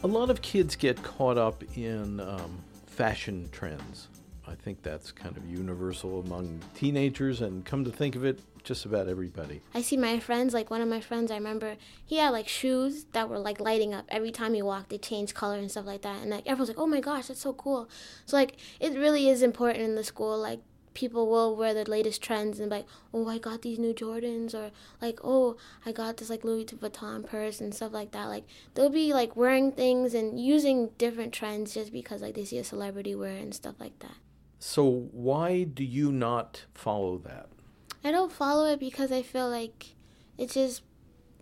A 0.02 0.08
lot 0.08 0.30
of 0.30 0.42
kids 0.42 0.78
get 0.78 1.04
caught 1.04 1.38
up 1.38 1.62
in 1.76 2.22
um, 2.22 2.64
fashion 2.86 3.50
trends. 3.52 4.08
I 4.48 4.56
think 4.56 4.82
that's 4.82 5.12
kind 5.12 5.36
of 5.36 5.46
universal 5.46 6.22
among 6.22 6.62
teenagers, 6.74 7.42
and 7.42 7.66
come 7.66 7.84
to 7.84 7.92
think 7.92 8.16
of 8.16 8.24
it, 8.24 8.40
just 8.64 8.86
about 8.86 9.10
everybody. 9.10 9.60
I 9.74 9.82
see 9.82 9.98
my 9.98 10.20
friends, 10.22 10.54
like 10.54 10.72
one 10.72 10.80
of 10.80 10.88
my 10.88 11.02
friends, 11.02 11.32
I 11.32 11.36
remember 11.36 11.76
he 12.06 12.16
had 12.16 12.30
like 12.30 12.48
shoes 12.48 13.08
that 13.12 13.28
were 13.28 13.40
like 13.40 13.60
lighting 13.60 13.94
up 13.94 14.06
every 14.08 14.32
time 14.32 14.54
he 14.54 14.62
walked. 14.62 14.90
They 14.90 14.98
changed 14.98 15.36
color 15.36 15.58
and 15.58 15.70
stuff 15.70 15.86
like 15.86 16.04
that, 16.04 16.22
and 16.22 16.32
like 16.32 16.48
everyone's 16.48 16.70
like, 16.70 16.80
"Oh 16.80 16.88
my 16.88 17.02
gosh, 17.02 17.28
that's 17.28 17.42
so 17.42 17.52
cool!" 17.52 17.90
So 18.26 18.38
like 18.38 18.56
it 18.80 18.94
really 18.98 19.28
is 19.28 19.44
important 19.44 19.84
in 19.84 19.96
the 19.96 20.04
school. 20.06 20.40
Like 20.40 20.62
people 21.00 21.30
will 21.30 21.56
wear 21.56 21.74
the 21.74 21.90
latest 21.90 22.22
trends 22.22 22.60
and 22.60 22.70
like, 22.70 22.86
oh, 23.14 23.28
I 23.30 23.38
got 23.38 23.62
these 23.62 23.80
new 23.80 23.94
Jordans, 23.94 24.54
or 24.54 24.72
like, 25.02 25.20
oh, 25.24 25.56
I 25.86 25.94
got 25.94 26.18
this 26.18 26.30
like 26.30 26.44
Louis 26.44 26.66
Vuitton 26.66 27.26
purse 27.26 27.62
and 27.62 27.74
stuff 27.74 27.94
like 27.94 28.12
that. 28.12 28.26
Like 28.26 28.44
they'll 28.74 28.90
be 28.90 29.14
like 29.14 29.38
wearing 29.38 29.72
things 29.72 30.14
and 30.14 30.38
using 30.38 30.90
different 30.98 31.34
trends 31.34 31.74
just 31.74 31.94
because 31.94 32.22
like 32.22 32.36
they 32.36 32.44
see 32.44 32.58
a 32.58 32.66
celebrity 32.66 33.16
wear 33.16 33.38
and 33.38 33.56
stuff 33.56 33.76
like 33.80 33.98
that. 34.00 34.18
So 34.60 35.08
why 35.14 35.64
do 35.64 35.86
you 35.86 36.12
not 36.12 36.66
follow 36.74 37.18
that? 37.20 37.48
I 38.04 38.12
don't 38.12 38.32
follow 38.32 38.66
it 38.66 38.80
because 38.80 39.10
I 39.10 39.22
feel 39.22 39.50
like 39.50 39.96
it's 40.38 40.56
just 40.56 40.82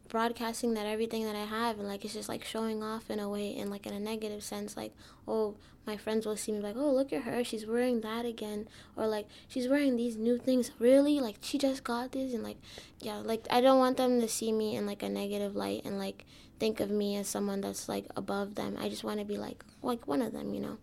broadcasting 0.08 0.74
that 0.74 0.86
everything 0.86 1.26
that 1.26 1.36
I 1.36 1.46
have 1.46 1.80
and 1.80 1.88
like 1.88 2.04
it's 2.06 2.13
just 2.13 2.30
like 2.30 2.43
showing 2.43 2.82
off 2.84 3.10
in 3.10 3.20
a 3.20 3.30
way 3.30 3.56
in 3.56 3.70
like 3.70 3.86
in 3.86 3.93
a 3.93 4.00
negative 4.00 4.43
sense 4.43 4.76
like 4.78 4.93
oh 5.28 5.56
my 5.88 5.96
friends 5.96 6.26
will 6.26 6.36
see 6.36 6.52
me 6.52 6.60
like 6.60 6.76
oh 6.76 6.91
look 6.91 7.13
at 7.13 7.24
her 7.24 7.43
she's 7.43 7.65
wearing 7.65 8.02
that 8.02 8.26
again 8.26 8.67
or 8.96 9.08
like 9.08 9.28
she's 9.48 9.67
wearing 9.67 9.96
these 9.96 10.17
new 10.17 10.38
things 10.38 10.72
really? 10.80 11.20
Like 11.20 11.38
she 11.41 11.58
just 11.58 11.84
got 11.84 12.12
this 12.12 12.34
and 12.34 12.43
like 12.43 12.58
yeah 13.00 13.17
like 13.17 13.48
I 13.50 13.62
don't 13.62 13.80
want 13.80 13.98
them 13.98 14.20
to 14.20 14.28
see 14.28 14.52
me 14.52 14.76
in 14.76 14.86
like 14.86 15.02
a 15.02 15.10
negative 15.10 15.56
light 15.56 15.84
and 15.86 15.98
like 15.98 16.26
think 16.60 16.80
of 16.80 16.89
me 16.91 17.15
as 17.15 17.28
someone 17.28 17.62
that's 17.62 17.88
like 17.88 18.06
above 18.15 18.56
them. 18.56 18.76
I 18.80 18.89
just 18.89 19.04
want 19.04 19.20
to 19.20 19.26
be 19.26 19.38
like 19.38 19.63
like 19.82 20.08
one 20.08 20.22
of 20.22 20.34
them 20.34 20.54
you 20.54 20.60
know? 20.60 20.78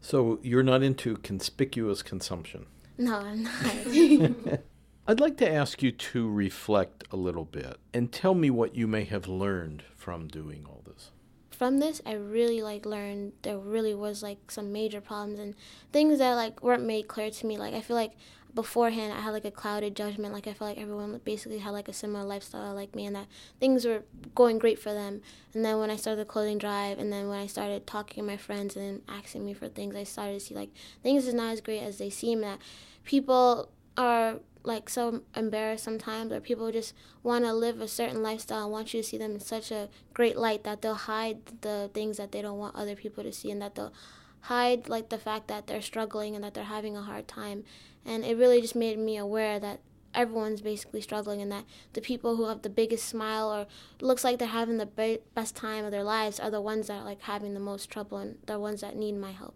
So 0.00 0.38
you're 0.42 0.62
not 0.62 0.82
into 0.82 1.16
conspicuous 1.18 2.02
consumption? 2.02 2.66
No 2.96 3.16
I'm 3.16 3.42
not 4.44 4.60
I'd 5.06 5.20
like 5.20 5.36
to 5.38 5.52
ask 5.52 5.82
you 5.82 5.92
to 5.92 6.30
reflect 6.30 7.04
a 7.10 7.16
little 7.16 7.44
bit 7.44 7.76
and 7.92 8.10
tell 8.10 8.34
me 8.34 8.48
what 8.48 8.74
you 8.74 8.86
may 8.86 9.04
have 9.04 9.28
learned 9.28 9.82
from 9.94 10.28
doing 10.28 10.64
all 10.66 10.80
this. 10.86 11.10
From 11.50 11.78
this, 11.78 12.00
I 12.06 12.14
really 12.14 12.62
like 12.62 12.86
learned 12.86 13.32
there 13.42 13.58
really 13.58 13.94
was 13.94 14.22
like 14.22 14.50
some 14.50 14.72
major 14.72 15.02
problems 15.02 15.38
and 15.38 15.54
things 15.92 16.20
that 16.20 16.32
like 16.36 16.62
weren't 16.62 16.86
made 16.86 17.06
clear 17.06 17.30
to 17.30 17.46
me. 17.46 17.58
Like 17.58 17.74
I 17.74 17.82
feel 17.82 17.96
like 17.96 18.12
beforehand 18.54 19.12
I 19.12 19.20
had 19.20 19.32
like 19.32 19.44
a 19.44 19.50
clouded 19.50 19.94
judgment. 19.94 20.32
Like 20.32 20.46
I 20.46 20.54
felt 20.54 20.70
like 20.70 20.82
everyone 20.82 21.20
basically 21.22 21.58
had 21.58 21.72
like 21.72 21.88
a 21.88 21.92
similar 21.92 22.24
lifestyle 22.24 22.74
like 22.74 22.94
me 22.94 23.04
and 23.04 23.14
that 23.14 23.26
things 23.60 23.84
were 23.84 24.04
going 24.34 24.58
great 24.58 24.78
for 24.78 24.94
them. 24.94 25.20
And 25.52 25.62
then 25.62 25.78
when 25.80 25.90
I 25.90 25.96
started 25.96 26.20
the 26.20 26.30
clothing 26.30 26.56
drive 26.56 26.98
and 26.98 27.12
then 27.12 27.28
when 27.28 27.38
I 27.38 27.46
started 27.46 27.86
talking 27.86 28.24
to 28.24 28.26
my 28.26 28.38
friends 28.38 28.74
and 28.74 29.02
asking 29.06 29.44
me 29.44 29.52
for 29.52 29.68
things, 29.68 29.94
I 29.94 30.04
started 30.04 30.40
to 30.40 30.40
see 30.40 30.54
like 30.54 30.70
things 31.02 31.26
is 31.26 31.34
not 31.34 31.52
as 31.52 31.60
great 31.60 31.82
as 31.82 31.98
they 31.98 32.08
seem 32.08 32.40
that 32.40 32.58
people 33.04 33.68
are 33.98 34.40
like 34.64 34.88
so 34.88 35.22
embarrassed 35.36 35.84
sometimes 35.84 36.32
or 36.32 36.40
people 36.40 36.72
just 36.72 36.94
want 37.22 37.44
to 37.44 37.52
live 37.52 37.80
a 37.80 37.88
certain 37.88 38.22
lifestyle. 38.22 38.64
And 38.64 38.72
want 38.72 38.94
you 38.94 39.02
to 39.02 39.08
see 39.08 39.18
them 39.18 39.32
in 39.32 39.40
such 39.40 39.70
a 39.70 39.88
great 40.14 40.36
light 40.36 40.64
that 40.64 40.82
they'll 40.82 40.94
hide 40.94 41.60
the 41.60 41.90
things 41.92 42.16
that 42.16 42.32
they 42.32 42.42
don't 42.42 42.58
want 42.58 42.74
other 42.74 42.96
people 42.96 43.22
to 43.22 43.32
see 43.32 43.50
and 43.50 43.60
that 43.62 43.74
they'll 43.74 43.92
hide 44.40 44.88
like 44.88 45.10
the 45.10 45.18
fact 45.18 45.48
that 45.48 45.66
they're 45.66 45.82
struggling 45.82 46.34
and 46.34 46.42
that 46.42 46.54
they're 46.54 46.64
having 46.64 46.96
a 46.96 47.02
hard 47.02 47.28
time. 47.28 47.64
And 48.04 48.24
it 48.24 48.36
really 48.36 48.60
just 48.60 48.74
made 48.74 48.98
me 48.98 49.16
aware 49.18 49.60
that 49.60 49.80
everyone's 50.14 50.60
basically 50.60 51.00
struggling 51.00 51.42
and 51.42 51.52
that 51.52 51.64
the 51.92 52.00
people 52.00 52.36
who 52.36 52.46
have 52.46 52.62
the 52.62 52.70
biggest 52.70 53.06
smile 53.06 53.52
or 53.52 53.66
looks 54.00 54.24
like 54.24 54.38
they're 54.38 54.48
having 54.48 54.78
the 54.78 54.86
be- 54.86 55.18
best 55.34 55.56
time 55.56 55.84
of 55.84 55.90
their 55.90 56.04
lives 56.04 56.38
are 56.40 56.50
the 56.50 56.60
ones 56.60 56.86
that 56.86 57.02
are 57.02 57.04
like 57.04 57.22
having 57.22 57.52
the 57.52 57.60
most 57.60 57.90
trouble 57.90 58.18
and 58.18 58.38
the 58.46 58.58
ones 58.58 58.80
that 58.80 58.96
need 58.96 59.12
my 59.12 59.32
help 59.32 59.54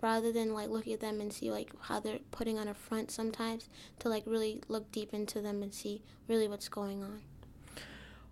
rather 0.00 0.32
than 0.32 0.52
like 0.54 0.68
look 0.68 0.86
at 0.88 1.00
them 1.00 1.20
and 1.20 1.32
see 1.32 1.50
like 1.50 1.70
how 1.82 2.00
they're 2.00 2.20
putting 2.30 2.58
on 2.58 2.68
a 2.68 2.74
front 2.74 3.10
sometimes 3.10 3.68
to 3.98 4.08
like 4.08 4.22
really 4.26 4.60
look 4.68 4.90
deep 4.92 5.12
into 5.12 5.40
them 5.40 5.62
and 5.62 5.74
see 5.74 6.02
really 6.28 6.48
what's 6.48 6.68
going 6.68 7.02
on. 7.02 7.20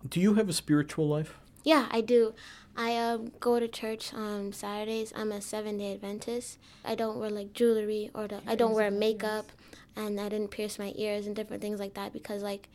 Do 0.07 0.19
you 0.19 0.35
have 0.35 0.47
a 0.47 0.53
spiritual 0.53 1.07
life? 1.07 1.37
Yeah, 1.63 1.87
I 1.91 2.01
do. 2.01 2.33
I 2.77 2.95
um, 2.95 3.31
go 3.39 3.59
to 3.59 3.67
church 3.67 4.13
on 4.13 4.53
Saturdays. 4.53 5.11
I'm 5.15 5.31
a 5.31 5.41
seven 5.41 5.79
day 5.79 5.93
Adventist. 5.93 6.59
I 6.85 6.95
don't 6.95 7.19
wear 7.19 7.29
like 7.29 7.53
jewelry 7.53 8.11
or 8.13 8.27
the, 8.27 8.41
I 8.47 8.55
don't 8.55 8.73
wear 8.73 8.91
makeup 8.91 9.51
and 9.95 10.19
I 10.19 10.29
didn't 10.29 10.51
pierce 10.51 10.77
my 10.77 10.93
ears 10.95 11.25
and 11.25 11.35
different 11.35 11.61
things 11.61 11.79
like 11.79 11.95
that 11.95 12.13
because 12.13 12.43
like 12.43 12.69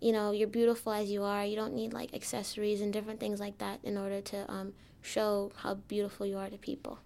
you 0.00 0.10
know 0.10 0.32
you're 0.32 0.48
beautiful 0.48 0.92
as 0.92 1.10
you 1.10 1.22
are. 1.22 1.44
You 1.44 1.54
don't 1.54 1.74
need 1.74 1.92
like 1.92 2.14
accessories 2.14 2.80
and 2.80 2.92
different 2.92 3.20
things 3.20 3.38
like 3.38 3.58
that 3.58 3.78
in 3.84 3.96
order 3.96 4.20
to 4.22 4.50
um, 4.50 4.72
show 5.02 5.52
how 5.56 5.74
beautiful 5.74 6.26
you 6.26 6.38
are 6.38 6.48
to 6.48 6.58
people. 6.58 6.98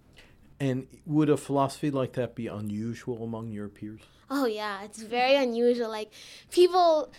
And 0.58 0.86
would 1.04 1.28
a 1.28 1.36
philosophy 1.36 1.90
like 1.90 2.14
that 2.14 2.34
be 2.34 2.46
unusual 2.46 3.22
among 3.22 3.52
your 3.52 3.68
peers? 3.68 4.00
Oh 4.30 4.46
yeah, 4.46 4.82
it's 4.82 5.02
very 5.02 5.36
unusual. 5.36 5.88
Like 5.88 6.12
people 6.50 7.12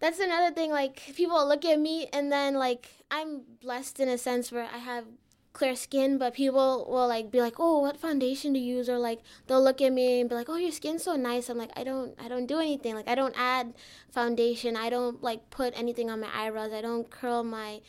that's 0.00 0.20
another 0.20 0.54
thing 0.54 0.70
like 0.70 1.12
people 1.14 1.46
look 1.46 1.64
at 1.64 1.78
me 1.78 2.08
and 2.12 2.32
then 2.32 2.54
like 2.54 2.88
I'm 3.10 3.42
blessed 3.60 4.00
in 4.00 4.08
a 4.08 4.18
sense 4.18 4.50
where 4.52 4.68
I 4.72 4.78
have 4.78 5.04
clear 5.52 5.74
skin, 5.74 6.18
but 6.18 6.34
people 6.34 6.86
will 6.88 7.08
like 7.08 7.30
be 7.30 7.40
like, 7.40 7.54
"Oh, 7.58 7.80
what 7.80 7.96
foundation 7.96 8.52
do 8.52 8.60
you 8.60 8.76
use?" 8.76 8.88
or 8.88 8.98
like 8.98 9.20
they'll 9.46 9.62
look 9.62 9.82
at 9.82 9.92
me 9.92 10.20
and 10.20 10.28
be 10.28 10.36
like, 10.36 10.48
"Oh, 10.48 10.56
your 10.56 10.70
skin's 10.70 11.02
so 11.02 11.16
nice." 11.16 11.48
I'm 11.48 11.58
like, 11.58 11.72
"I 11.76 11.84
don't 11.84 12.14
I 12.22 12.28
don't 12.28 12.46
do 12.46 12.58
anything. 12.60 12.94
Like 12.94 13.08
I 13.08 13.14
don't 13.14 13.34
add 13.36 13.74
foundation. 14.10 14.76
I 14.76 14.88
don't 14.88 15.22
like 15.22 15.50
put 15.50 15.76
anything 15.76 16.10
on 16.10 16.20
my 16.20 16.30
eyebrows. 16.32 16.72
I 16.72 16.80
don't 16.80 17.10
curl 17.10 17.42
my 17.42 17.80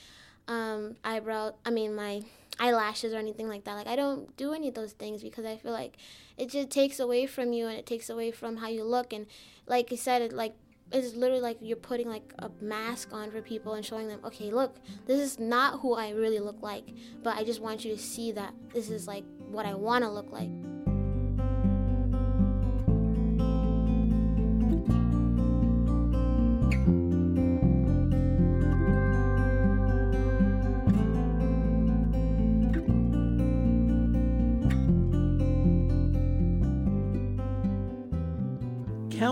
um 0.50 0.98
eyebrow, 1.04 1.54
I 1.66 1.70
mean 1.70 1.96
my 1.96 2.24
eyelashes 2.60 3.14
or 3.14 3.18
anything 3.18 3.48
like 3.48 3.64
that. 3.64 3.76
Like 3.76 3.88
I 3.88 3.96
don't 3.96 4.36
do 4.36 4.54
any 4.54 4.68
of 4.68 4.74
those 4.74 4.92
things 4.92 5.24
because 5.24 5.46
I 5.46 5.56
feel 5.56 5.72
like 5.72 5.96
it 6.38 6.50
just 6.50 6.70
takes 6.70 7.00
away 7.00 7.26
from 7.26 7.54
you 7.54 7.68
and 7.68 7.78
it 7.78 7.86
takes 7.86 8.10
away 8.10 8.32
from 8.32 8.58
how 8.58 8.68
you 8.68 8.84
look 8.84 9.14
and 9.14 9.28
like 9.68 9.92
you 9.92 9.98
said 9.98 10.22
it 10.22 10.34
like 10.34 10.56
it's 10.92 11.14
literally 11.16 11.42
like 11.42 11.58
you're 11.62 11.78
putting 11.78 12.10
like 12.10 12.34
a 12.40 12.50
mask 12.62 13.14
on 13.14 13.30
for 13.30 13.42
people 13.42 13.74
and 13.74 13.86
showing 13.86 14.08
them 14.08 14.20
okay 14.24 14.50
look 14.50 14.78
this 15.06 15.20
is 15.20 15.38
not 15.38 15.80
who 15.82 15.94
i 15.94 16.10
really 16.10 16.40
look 16.40 16.62
like 16.62 16.86
but 17.22 17.38
i 17.38 17.44
just 17.44 17.62
want 17.62 17.86
you 17.86 17.94
to 17.94 18.02
see 18.02 18.32
that 18.32 18.54
this 18.74 18.90
is 18.90 19.08
like 19.08 19.24
what 19.52 19.66
i 19.66 19.74
want 19.74 20.04
to 20.04 20.10
look 20.10 20.32
like 20.32 20.50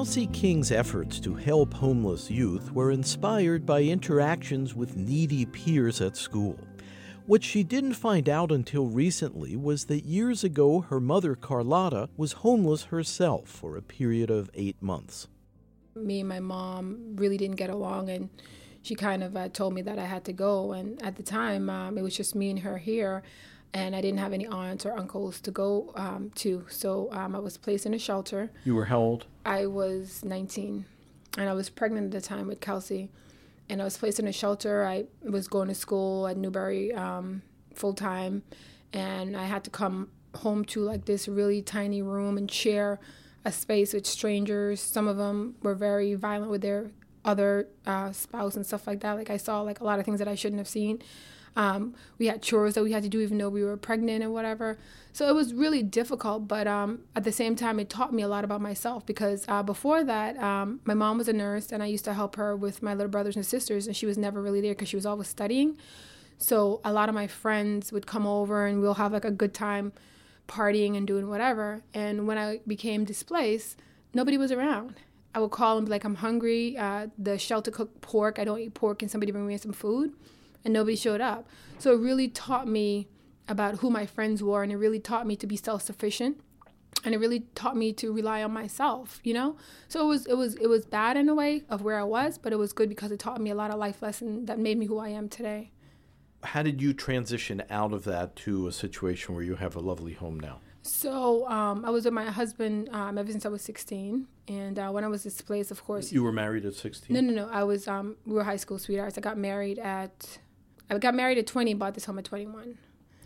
Kelsey 0.08 0.28
King's 0.28 0.72
efforts 0.72 1.20
to 1.20 1.36
help 1.36 1.74
homeless 1.74 2.32
youth 2.32 2.72
were 2.72 2.91
inspired 2.91 3.65
by 3.65 3.82
interactions 3.82 4.74
with 4.74 4.96
needy 4.96 5.46
peers 5.46 6.00
at 6.00 6.15
school. 6.15 6.58
What 7.26 7.43
she 7.43 7.62
didn't 7.62 7.96
find 7.96 8.30
out 8.30 8.50
until 8.50 8.86
recently 8.86 9.58
was 9.58 9.84
that 9.88 10.06
years 10.06 10.46
ago 10.46 10.80
her 10.80 11.02
mother, 11.02 11.36
Carlotta, 11.36 12.08
was 12.15 12.32
homeless 12.32 12.86
herself 12.86 13.50
for 13.50 13.76
a 13.76 13.82
period 13.82 14.30
of 14.30 14.50
eight 14.54 14.82
months. 14.82 15.28
Me 15.93 16.22
and 16.22 16.30
my 16.30 16.39
mom 16.39 17.17
really 17.17 17.36
didn't 17.36 17.58
get 17.58 17.70
along, 17.70 18.10
and 18.10 18.30
she 18.84 18.96
kind 18.96 19.22
of 19.22 19.36
uh, 19.36 19.50
told 19.50 19.74
me 19.74 19.82
that 19.82 20.00
I 20.00 20.06
had 20.06 20.24
to 20.24 20.34
go. 20.34 20.72
And 20.72 21.02
at 21.04 21.17
the 21.17 21.24
time, 21.24 21.70
um, 21.70 21.98
it 21.98 22.02
was 22.02 22.15
just 22.15 22.34
me 22.34 22.50
and 22.50 22.60
her 22.60 22.78
here 22.78 23.24
and 23.74 23.96
I 23.96 24.02
didn't 24.02 24.20
have 24.20 24.34
any 24.34 24.48
aunts 24.48 24.86
or 24.86 24.98
uncles 24.98 25.41
to 25.41 25.52
go 25.52 25.91
um, 25.96 26.32
to. 26.36 26.65
So 26.70 27.10
um, 27.12 27.36
I 27.36 27.39
was 27.39 27.58
placed 27.58 27.86
in 27.86 27.93
a 27.93 28.00
shelter. 28.00 28.50
You 28.63 28.76
were 28.76 28.86
how 28.86 29.00
old? 29.00 29.26
I 29.48 29.66
was 29.66 30.26
19, 30.26 30.86
and 31.38 31.50
I 31.50 31.54
was 31.54 31.70
pregnant 31.70 32.08
at 32.08 32.12
the 32.12 32.28
time 32.28 32.48
with 32.48 32.60
Kelsey. 32.60 33.10
And 33.70 33.82
I 33.82 33.86
was 33.86 33.98
placed 33.98 34.20
in 34.20 34.28
a 34.28 34.32
shelter. 34.32 34.86
I 34.86 35.06
was 35.22 35.48
going 35.48 35.70
to 35.70 35.76
school 35.76 36.28
at 36.28 36.38
Newbury 36.38 36.94
um, 36.94 37.42
full 37.74 37.94
time, 37.94 38.44
and 38.92 39.38
I 39.38 39.46
had 39.46 39.64
to 39.64 39.70
come 39.70 40.10
home 40.36 40.66
to 40.66 40.82
like 40.82 41.06
this 41.06 41.28
really 41.30 41.62
tiny 41.62 42.02
room 42.02 42.38
and 42.38 42.52
share 42.52 43.00
a 43.46 43.52
space 43.52 43.94
with 43.94 44.06
strangers. 44.06 44.82
Some 44.82 45.08
of 45.08 45.16
them 45.16 45.56
were 45.64 45.76
very 45.76 46.14
violent 46.16 46.52
with 46.52 46.62
their 46.62 46.92
other 47.24 47.68
uh, 47.86 48.12
spouse 48.12 48.58
and 48.58 48.66
stuff 48.66 48.86
like 48.86 49.00
that. 49.00 49.14
Like 49.14 49.30
I 49.30 49.38
saw 49.38 49.62
like 49.62 49.80
a 49.80 49.86
lot 49.86 50.00
of 50.00 50.06
things 50.06 50.20
that 50.20 50.28
I 50.28 50.36
shouldn't 50.36 50.60
have 50.60 50.68
seen. 50.68 51.02
Um, 51.58 51.96
we 52.20 52.28
had 52.28 52.43
chores 52.43 52.76
that 52.76 52.84
we 52.84 52.91
had 52.91 53.02
to 53.02 53.10
do 53.10 53.20
even 53.20 53.39
though 53.39 53.50
we 53.50 53.63
were 53.63 53.76
pregnant 53.78 54.24
and 54.24 54.32
whatever. 54.32 54.78
So 55.12 55.28
it 55.28 55.34
was 55.34 55.56
really 55.56 55.82
difficult, 55.82 56.48
but 56.48 56.67
um, 56.67 57.00
at 57.15 57.24
the 57.24 57.32
same 57.32 57.56
time, 57.56 57.80
it 57.80 57.89
taught 57.89 58.13
me 58.13 58.22
a 58.22 58.28
lot 58.28 58.43
about 58.43 58.62
myself 58.62 59.08
because 59.08 59.43
uh, 59.48 59.63
before 59.63 60.04
that, 60.04 60.38
um, 60.38 60.82
my 60.86 60.93
mom 60.93 61.17
was 61.17 61.28
a 61.28 61.34
nurse 61.34 61.72
and 61.72 61.82
I 61.82 61.88
used 61.88 62.06
to 62.06 62.13
help 62.13 62.36
her 62.36 62.56
with 62.56 62.84
my 62.84 62.93
little 62.93 63.10
brothers 63.10 63.36
and 63.36 63.43
sisters, 63.43 63.88
and 63.88 63.96
she 63.96 64.06
was 64.06 64.20
never 64.20 64.39
really 64.39 64.62
there 64.62 64.74
because 64.74 64.88
she 64.88 64.96
was 64.96 65.08
always 65.08 65.28
studying. 65.28 65.78
So 66.38 66.80
a 66.86 66.93
lot 66.93 67.10
of 67.10 67.15
my 67.15 67.26
friends 67.26 67.91
would 67.91 68.06
come 68.06 68.28
over 68.28 68.67
and 68.67 68.80
we'll 68.80 68.93
have 68.93 69.12
like 69.12 69.26
a 69.26 69.32
good 69.32 69.56
time 69.56 69.93
partying 70.48 70.96
and 70.96 71.08
doing 71.08 71.28
whatever. 71.28 71.82
And 71.96 72.28
when 72.28 72.38
I 72.38 72.60
became 72.67 73.04
displaced, 73.04 73.80
nobody 74.13 74.38
was 74.38 74.52
around. 74.52 74.98
I 75.34 75.39
would 75.39 75.52
call 75.52 75.78
and 75.78 75.88
be 75.88 75.91
like, 75.91 76.04
I'm 76.04 76.15
hungry. 76.15 76.78
Uh, 76.78 77.08
the 77.17 77.39
shelter 77.39 77.72
cooked 77.72 78.02
pork. 78.02 78.38
I 78.38 78.43
don't 78.43 78.60
eat 78.60 78.76
pork. 78.76 79.00
Can 79.00 79.10
somebody 79.10 79.32
bring 79.32 79.48
me 79.48 79.58
some 79.58 79.74
food? 79.74 80.13
And 80.63 80.74
nobody 80.74 80.96
showed 80.96 81.22
up. 81.22 81.48
So 81.80 81.93
it 81.93 82.00
really 82.00 82.28
taught 82.28 82.67
me 82.67 83.08
about 83.48 83.76
who 83.76 83.89
my 83.89 84.06
friends 84.06 84.43
were 84.43 84.63
and 84.63 84.72
it 84.72 84.78
really 84.78 85.00
taught 85.00 85.26
me 85.26 85.36
to 85.38 85.48
be 85.48 85.56
self-sufficient 85.56 86.41
and 87.06 87.13
it 87.13 87.20
really 87.20 87.41
taught 87.56 87.78
me 87.78 87.93
to 87.93 88.12
rely 88.12 88.43
on 88.43 88.52
myself, 88.52 89.20
you 89.24 89.34
know? 89.34 89.56
So 89.88 90.04
it 90.04 90.08
was 90.08 90.26
it 90.26 90.36
was 90.36 90.56
it 90.56 90.67
was 90.67 90.86
bad 90.86 91.17
in 91.17 91.30
a 91.30 91.36
way 91.36 91.63
of 91.70 91.82
where 91.82 92.00
I 92.00 92.04
was, 92.04 92.38
but 92.38 92.54
it 92.54 92.58
was 92.58 92.74
good 92.74 92.89
because 92.89 93.12
it 93.12 93.20
taught 93.20 93.39
me 93.39 93.50
a 93.50 93.56
lot 93.56 93.72
of 93.72 93.78
life 93.78 94.02
lessons 94.02 94.48
that 94.48 94.60
made 94.60 94.78
me 94.78 94.88
who 94.88 94.98
I 94.98 95.10
am 95.10 95.30
today. 95.30 95.72
How 96.43 96.63
did 96.63 96.82
you 96.82 96.93
transition 96.93 97.63
out 97.70 97.93
of 97.93 98.04
that 98.04 98.36
to 98.38 98.67
a 98.67 98.72
situation 98.72 99.36
where 99.36 99.43
you 99.43 99.56
have 99.56 99.76
a 99.76 99.80
lovely 99.80 100.13
home 100.13 100.39
now? 100.39 100.60
So 100.84 101.48
um, 101.50 101.84
I 101.84 101.89
was 101.89 102.06
with 102.06 102.13
my 102.13 102.26
husband 102.26 102.89
um, 102.93 103.17
ever 103.17 103.30
since 103.30 103.46
I 103.46 103.50
was 103.50 103.62
16, 103.62 104.26
and 104.48 104.80
uh, 104.80 104.89
when 104.89 105.04
I 105.04 105.08
was 105.08 105.24
displaced, 105.24 105.70
of 105.70 105.84
course. 105.84 106.13
You 106.13 106.24
were 106.24 106.32
married 106.32 106.65
at 106.65 106.76
16. 106.76 107.13
No, 107.13 107.20
no, 107.20 107.34
no. 107.34 107.52
I 107.52 107.63
was 107.63 107.88
um, 107.88 108.15
we 108.26 108.36
were 108.36 108.43
high 108.43 108.56
school 108.56 108.80
sweethearts. 108.80 109.17
I 109.17 109.22
got 109.22 109.38
married 109.38 109.80
at 109.80 110.39
I 110.89 110.97
got 110.97 111.15
married 111.15 111.38
at 111.38 111.47
20, 111.47 111.73
bought 111.73 111.93
this 111.93 112.06
home 112.06 112.19
at 112.19 112.26
21. 112.26 112.78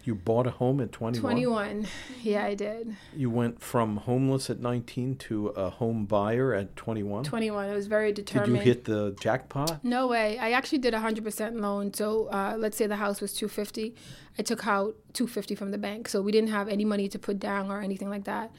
You 0.04 0.16
bought 0.16 0.48
a 0.48 0.52
home 0.52 0.82
at 0.82 0.92
21? 0.92 1.22
21. 1.22 1.88
Yeah, 2.24 2.46
I 2.46 2.56
did. 2.56 2.96
You 3.16 3.30
went 3.30 3.62
from 3.62 3.98
homeless 3.98 4.50
at 4.50 4.60
19 4.60 5.16
to 5.18 5.48
a 5.50 5.70
home 5.70 6.06
buyer 6.06 6.56
at 6.56 6.76
21? 6.76 7.24
21. 7.24 7.70
I 7.70 7.74
was 7.74 7.86
very 7.86 8.12
determined. 8.12 8.54
Did 8.54 8.66
you 8.66 8.66
hit 8.66 8.86
the 8.86 9.16
jackpot? 9.20 9.84
No 9.84 10.08
way. 10.08 10.40
I 10.40 10.52
actually 10.52 10.80
did 10.80 10.96
a 10.96 11.00
100% 11.00 11.60
loan. 11.62 11.94
So 11.94 12.28
uh, 12.28 12.56
let's 12.58 12.78
say 12.78 12.88
the 12.88 12.96
house 12.96 13.22
was 13.22 13.34
250. 13.34 13.96
I 14.40 14.42
took 14.42 14.66
out 14.66 14.96
250 15.14 15.54
from 15.54 15.70
the 15.70 15.78
bank. 15.78 16.08
So 16.08 16.22
we 16.22 16.32
didn't 16.32 16.50
have 16.50 16.68
any 16.68 16.86
money 16.86 17.08
to 17.08 17.20
put 17.20 17.40
down 17.40 17.70
or 17.70 17.82
anything 17.82 18.10
like 18.10 18.24
that. 18.24 18.52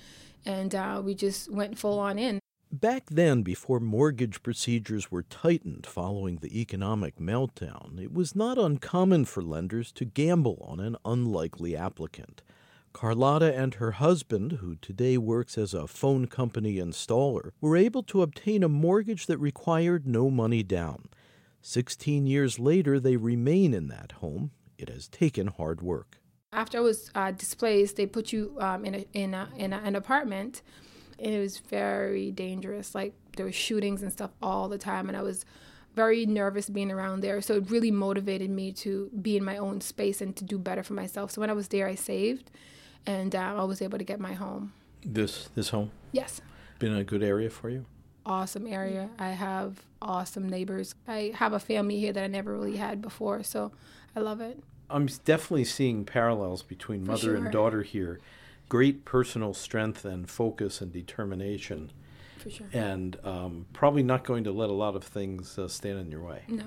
And 0.47 0.75
uh, 0.75 1.03
we 1.05 1.15
just 1.15 1.51
went 1.51 1.77
full 1.77 1.99
on 1.99 2.19
in. 2.21 2.39
Back 2.75 3.11
then, 3.11 3.43
before 3.43 3.81
mortgage 3.81 4.43
procedures 4.43 5.11
were 5.11 5.25
tightened 5.25 5.87
following 5.87 6.37
the 6.37 6.59
economic 6.59 7.19
meltdown, 7.19 8.03
it 8.03 8.15
was 8.15 8.35
not 8.35 8.57
uncommon 8.57 9.27
for 9.27 9.43
lenders 9.43 9.93
to 9.93 10.07
gamble 10.07 10.65
on 10.67 10.81
an 10.81 10.97
unlikely 11.05 11.77
applicant. 11.77 12.41
Carlotta 12.95 13.55
and 13.55 13.75
her 13.75 13.91
husband, 13.91 14.53
who 14.53 14.77
today 14.77 15.19
works 15.19 15.59
as 15.59 15.75
a 15.75 15.87
phone 15.87 16.27
company 16.29 16.77
installer, 16.77 17.51
were 17.61 17.77
able 17.77 18.03
to 18.05 18.23
obtain 18.23 18.63
a 18.63 18.71
mortgage 18.71 19.27
that 19.27 19.37
required 19.37 20.07
no 20.07 20.31
money 20.31 20.63
down. 20.63 21.11
Sixteen 21.61 22.27
years 22.27 22.59
later, 22.59 22.99
they 22.99 23.19
remain 23.19 23.75
in 23.75 23.89
that 23.89 24.13
home. 24.13 24.51
It 24.79 24.89
has 24.89 25.09
taken 25.09 25.49
hard 25.49 25.83
work. 25.83 26.21
After 26.55 26.79
I 26.79 26.81
was 26.81 27.11
uh, 27.15 27.33
displaced, 27.33 27.97
they 27.97 28.07
put 28.07 28.33
you 28.33 28.57
um, 28.61 28.87
in, 28.87 28.95
a, 28.95 29.05
in, 29.13 29.35
a, 29.35 29.51
in 29.59 29.75
a, 29.75 29.77
an 29.77 29.95
apartment 29.95 30.63
it 31.23 31.39
was 31.39 31.59
very 31.59 32.31
dangerous. 32.31 32.95
Like 32.95 33.15
there 33.37 33.47
were 33.47 33.53
shootings 33.53 34.03
and 34.03 34.13
stuff 34.13 34.31
all 34.43 34.69
the 34.69 34.79
time, 34.79 35.09
and 35.09 35.17
I 35.17 35.23
was 35.23 35.45
very 35.95 36.27
nervous 36.27 36.69
being 36.69 36.91
around 36.91 37.21
there. 37.21 37.41
So 37.41 37.57
it 37.57 37.71
really 37.71 37.91
motivated 37.91 38.51
me 38.51 38.73
to 38.73 39.11
be 39.21 39.37
in 39.37 39.45
my 39.45 39.57
own 39.59 39.81
space 39.81 40.21
and 40.21 40.35
to 40.37 40.45
do 40.45 40.59
better 40.59 40.83
for 40.83 40.95
myself. 40.95 41.31
So 41.31 41.41
when 41.41 41.51
I 41.51 41.53
was 41.53 41.69
there, 41.69 41.87
I 41.87 41.95
saved, 41.95 42.51
and 43.07 43.35
uh, 43.35 43.55
I 43.59 43.65
was 43.65 43.83
able 43.83 43.99
to 43.99 44.05
get 44.05 44.21
my 44.21 44.33
home. 44.35 44.73
This 45.05 45.49
this 45.55 45.69
home. 45.71 45.91
Yes. 46.13 46.41
Been 46.79 46.95
a 46.97 47.05
good 47.05 47.23
area 47.23 47.51
for 47.51 47.71
you. 47.71 47.87
awesome 48.27 48.67
area. 48.67 49.11
I 49.19 49.31
have 49.31 49.83
awesome 50.01 50.49
neighbors. 50.49 50.95
I 51.07 51.33
have 51.37 51.53
a 51.53 51.61
family 51.61 51.99
here 51.99 52.13
that 52.13 52.25
I 52.25 52.27
never 52.27 52.53
really 52.53 52.77
had 52.77 53.01
before, 53.01 53.43
so 53.43 53.73
I 54.17 54.21
love 54.21 54.41
it. 54.41 54.63
I'm 54.91 55.07
definitely 55.25 55.65
seeing 55.65 56.05
parallels 56.05 56.63
between 56.63 57.07
mother 57.07 57.21
sure. 57.21 57.37
and 57.37 57.51
daughter 57.51 57.83
here. 57.83 58.21
Great 58.73 59.05
personal 59.05 59.53
strength 59.53 60.07
and 60.07 60.31
focus 60.31 60.81
and 60.81 60.91
determination. 60.91 61.93
For 62.39 62.49
sure. 62.49 62.67
And 62.73 63.19
um, 63.23 63.67
probably 63.75 64.03
not 64.03 64.25
going 64.25 64.45
to 64.45 64.51
let 64.51 64.71
a 64.71 64.73
lot 64.73 64.97
of 64.97 65.05
things 65.05 65.59
uh, 65.59 65.69
stand 65.69 65.99
in 65.99 66.11
your 66.11 66.25
way. 66.25 66.45
No. 66.49 66.65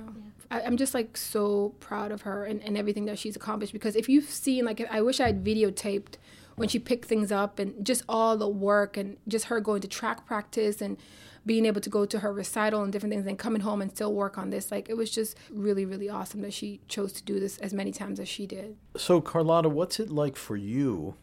I, 0.52 0.62
I'm 0.62 0.78
just 0.78 0.94
like 0.94 1.18
so 1.18 1.74
proud 1.80 2.12
of 2.12 2.22
her 2.22 2.46
and, 2.46 2.62
and 2.62 2.78
everything 2.78 3.06
that 3.06 3.18
she's 3.18 3.36
accomplished 3.36 3.74
because 3.74 3.96
if 3.96 4.08
you've 4.08 4.30
seen, 4.30 4.66
like, 4.66 4.86
I 4.92 5.02
wish 5.02 5.20
I 5.20 5.26
had 5.26 5.44
videotaped 5.44 6.18
when 6.58 6.70
she 6.70 6.78
picked 6.78 7.06
things 7.06 7.32
up 7.32 7.58
and 7.58 7.84
just 7.84 8.04
all 8.08 8.38
the 8.38 8.48
work 8.48 8.98
and 8.98 9.18
just 9.28 9.46
her 9.46 9.60
going 9.60 9.82
to 9.82 9.88
track 9.88 10.28
practice 10.28 10.84
and 10.84 10.98
being 11.44 11.66
able 11.66 11.82
to 11.82 11.90
go 11.90 12.06
to 12.06 12.20
her 12.20 12.32
recital 12.32 12.84
and 12.84 12.94
different 12.94 13.14
things 13.14 13.26
and 13.26 13.40
coming 13.40 13.62
home 13.62 13.82
and 13.82 13.90
still 13.90 14.14
work 14.14 14.38
on 14.38 14.52
this. 14.52 14.70
Like 14.70 14.90
it 14.90 14.96
was 14.96 15.10
just 15.10 15.36
really, 15.50 15.86
really 15.88 16.08
awesome 16.08 16.42
that 16.42 16.54
she 16.54 16.82
chose 16.88 17.14
to 17.14 17.24
do 17.24 17.40
this 17.40 17.58
as 17.58 17.74
many 17.74 17.92
times 17.92 18.20
as 18.20 18.30
she 18.30 18.46
did. 18.46 18.78
So, 18.96 19.22
Carlotta, 19.22 19.70
what's 19.70 20.00
it 20.00 20.12
like 20.12 20.36
for 20.36 20.56
you 20.56 21.16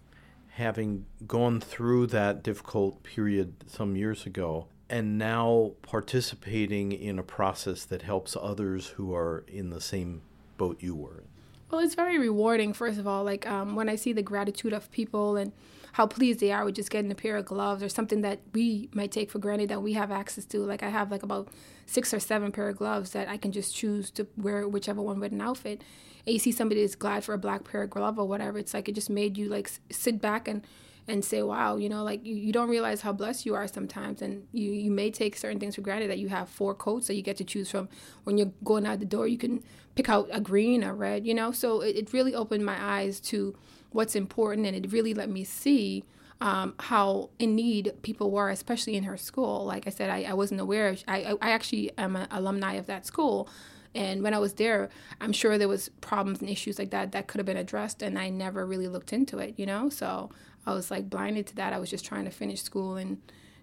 having 0.57 1.07
gone 1.27 1.61
through 1.61 2.07
that 2.09 2.43
difficult 2.43 3.03
period 3.03 3.55
some 3.67 3.97
years 3.97 4.27
ago 4.27 4.67
and 4.91 5.17
now 5.17 5.73
participating 5.81 6.93
in 6.93 7.19
a 7.19 7.23
process 7.23 7.85
that 7.87 8.03
helps 8.03 8.37
others 8.38 8.88
who 8.88 9.15
are 9.15 9.45
in 9.49 9.71
the 9.71 9.81
same 9.81 10.21
boat 10.59 10.77
you 10.81 10.95
were 10.95 11.19
in? 11.19 11.25
Well, 11.71 11.81
it's 11.81 11.95
very 11.95 12.19
rewarding, 12.19 12.75
first 12.75 12.99
of 12.99 13.07
all. 13.07 13.25
Like 13.25 13.49
um, 13.49 13.75
when 13.75 13.88
I 13.88 13.97
see 13.97 14.12
the 14.12 14.23
gratitude 14.23 14.75
of 14.75 14.91
people 14.93 15.37
and 15.37 15.53
how 15.92 16.07
pleased 16.07 16.40
they 16.40 16.50
are 16.52 16.64
with 16.64 16.74
just 16.74 16.90
getting 16.90 17.11
a 17.11 17.14
pair 17.14 17.37
of 17.37 17.44
gloves 17.44 17.83
or 17.83 17.88
something 17.88 18.22
that 18.22 18.40
we 18.55 18.88
might 18.92 19.12
take 19.12 19.31
for 19.31 19.38
granted 19.38 19.68
that 19.68 19.83
we 19.83 19.92
have 19.92 20.11
access 20.11 20.44
to. 20.46 20.59
Like 20.61 20.83
I 20.83 20.88
have 20.88 21.11
like 21.11 21.22
about 21.22 21.48
six 21.87 22.12
or 22.14 22.20
seven 22.20 22.50
pair 22.50 22.68
of 22.68 22.76
gloves 22.76 23.11
that 23.12 23.28
I 23.28 23.37
can 23.37 23.52
just 23.52 23.74
choose 23.74 24.11
to 24.12 24.26
wear 24.37 24.66
whichever 24.66 25.02
one 25.02 25.20
with 25.20 25.33
an 25.33 25.40
outfit. 25.40 25.83
And 26.26 26.33
you 26.33 26.38
see 26.38 26.52
somebody 26.52 26.81
that's 26.81 26.94
glad 26.94 27.24
for 27.24 27.35
a 27.35 27.38
black 27.38 27.64
pair 27.64 27.83
of 27.83 27.90
glove 27.90 28.18
or 28.18 28.26
whatever. 28.26 28.59
It's 28.59 28.74
like 28.74 28.88
it 28.88 28.94
just 28.94 29.11
made 29.11 29.37
you 29.37 29.48
like 29.48 29.70
sit 29.90 30.20
back 30.20 30.48
and 30.48 30.66
and 31.09 31.24
say, 31.24 31.42
wow, 31.42 31.76
you 31.76 31.88
know, 31.88 32.05
like 32.05 32.24
you, 32.24 32.35
you 32.35 32.52
don't 32.52 32.68
realize 32.68 33.00
how 33.00 33.12
blessed 33.12 33.44
you 33.44 33.55
are 33.55 33.66
sometimes. 33.66 34.22
And 34.22 34.46
you, 34.52 34.70
you 34.70 34.90
may 34.90 35.11
take 35.11 35.37
certain 35.37 35.59
things 35.59 35.74
for 35.74 35.81
granted 35.81 36.11
that 36.11 36.18
you 36.18 36.28
have 36.28 36.48
four 36.48 36.74
coats 36.74 37.09
that 37.09 37.16
you 37.16 37.22
get 37.22 37.37
to 37.38 37.44
choose 37.44 37.70
from. 37.70 37.88
When 38.24 38.38
you're 38.38 38.52
going 38.62 38.87
out 38.87 39.00
the 39.00 39.05
door, 39.05 39.26
you 39.26 39.38
can 39.38 39.64
pick 39.96 40.09
out 40.09 40.28
a 40.31 40.40
green 40.40 40.83
a 40.83 40.94
red, 40.94 41.26
you 41.26 41.35
know? 41.35 41.50
So 41.50 41.81
it, 41.81 41.96
it 41.96 42.12
really 42.12 42.35
opened 42.35 42.64
my 42.64 42.81
eyes 42.81 43.18
to 43.20 43.57
what's 43.94 44.14
important 44.14 44.66
and 44.66 44.76
it 44.76 44.92
really 44.92 45.14
let 45.14 45.28
me 45.28 45.44
see 45.44 46.05
um, 46.42 46.74
how 46.81 47.31
in 47.38 47.55
need 47.55 47.92
people 48.02 48.33
were, 48.33 48.50
especially 48.50 48.96
in 48.96 49.05
her 49.05 49.16
school. 49.16 49.64
Like 49.64 49.87
I 49.87 49.90
said, 49.90 50.11
I, 50.11 50.24
I 50.24 50.35
wasn't 50.35 50.61
aware. 50.61 50.88
Of, 50.88 51.05
I, 51.07 51.37
I 51.40 51.50
actually 51.50 51.92
am 51.96 52.16
an 52.16 52.26
alumni 52.33 52.74
of 52.74 52.87
that 52.87 53.07
school. 53.07 53.48
And 53.94 54.22
when 54.22 54.35
I 54.35 54.38
was 54.38 54.55
there, 54.55 54.88
I'm 55.20 55.33
sure 55.33 55.57
there 55.57 55.68
was 55.68 55.90
problems 56.00 56.40
and 56.40 56.50
issues 56.50 56.81
like 56.81 56.90
that 56.90 57.12
that 57.12 57.28
could 57.28 57.38
have 57.38 57.46
been 57.46 57.57
addressed, 57.57 58.02
and 58.02 58.18
I 58.18 58.31
never 58.31 58.66
really 58.66 58.88
looked 58.88 59.12
into 59.12 59.38
it, 59.38 59.55
you 59.57 59.66
know. 59.66 59.88
So 59.88 60.31
I 60.66 60.72
was 60.72 60.90
like 60.90 61.11
blinded 61.11 61.46
to 61.48 61.57
that. 61.57 61.72
I 61.72 61.78
was 61.78 61.90
just 61.90 62.05
trying 62.05 62.24
to 62.24 62.31
finish 62.31 62.62
school 62.62 62.96
and 62.96 63.18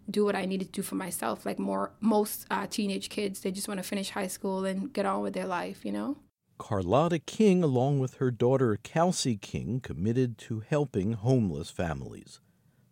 do 0.10 0.24
what 0.24 0.36
I 0.36 0.46
needed 0.46 0.72
to 0.72 0.72
do 0.72 0.84
for 0.84 0.96
myself. 0.96 1.46
Like 1.46 1.60
more 1.60 1.92
most 2.00 2.46
uh, 2.50 2.68
teenage 2.68 3.10
kids, 3.10 3.42
they 3.42 3.52
just 3.52 3.68
want 3.68 3.80
to 3.80 3.84
finish 3.84 4.12
high 4.12 4.28
school 4.28 4.66
and 4.66 4.94
get 4.94 5.06
on 5.06 5.22
with 5.22 5.34
their 5.34 5.48
life, 5.48 5.84
you 5.84 5.92
know. 5.92 6.18
Carlotta 6.60 7.18
King, 7.18 7.64
along 7.64 8.00
with 8.00 8.16
her 8.16 8.30
daughter 8.30 8.78
Kelsey 8.84 9.38
King, 9.38 9.80
committed 9.80 10.38
to 10.38 10.60
helping 10.60 11.14
homeless 11.14 11.72
families. 11.72 12.42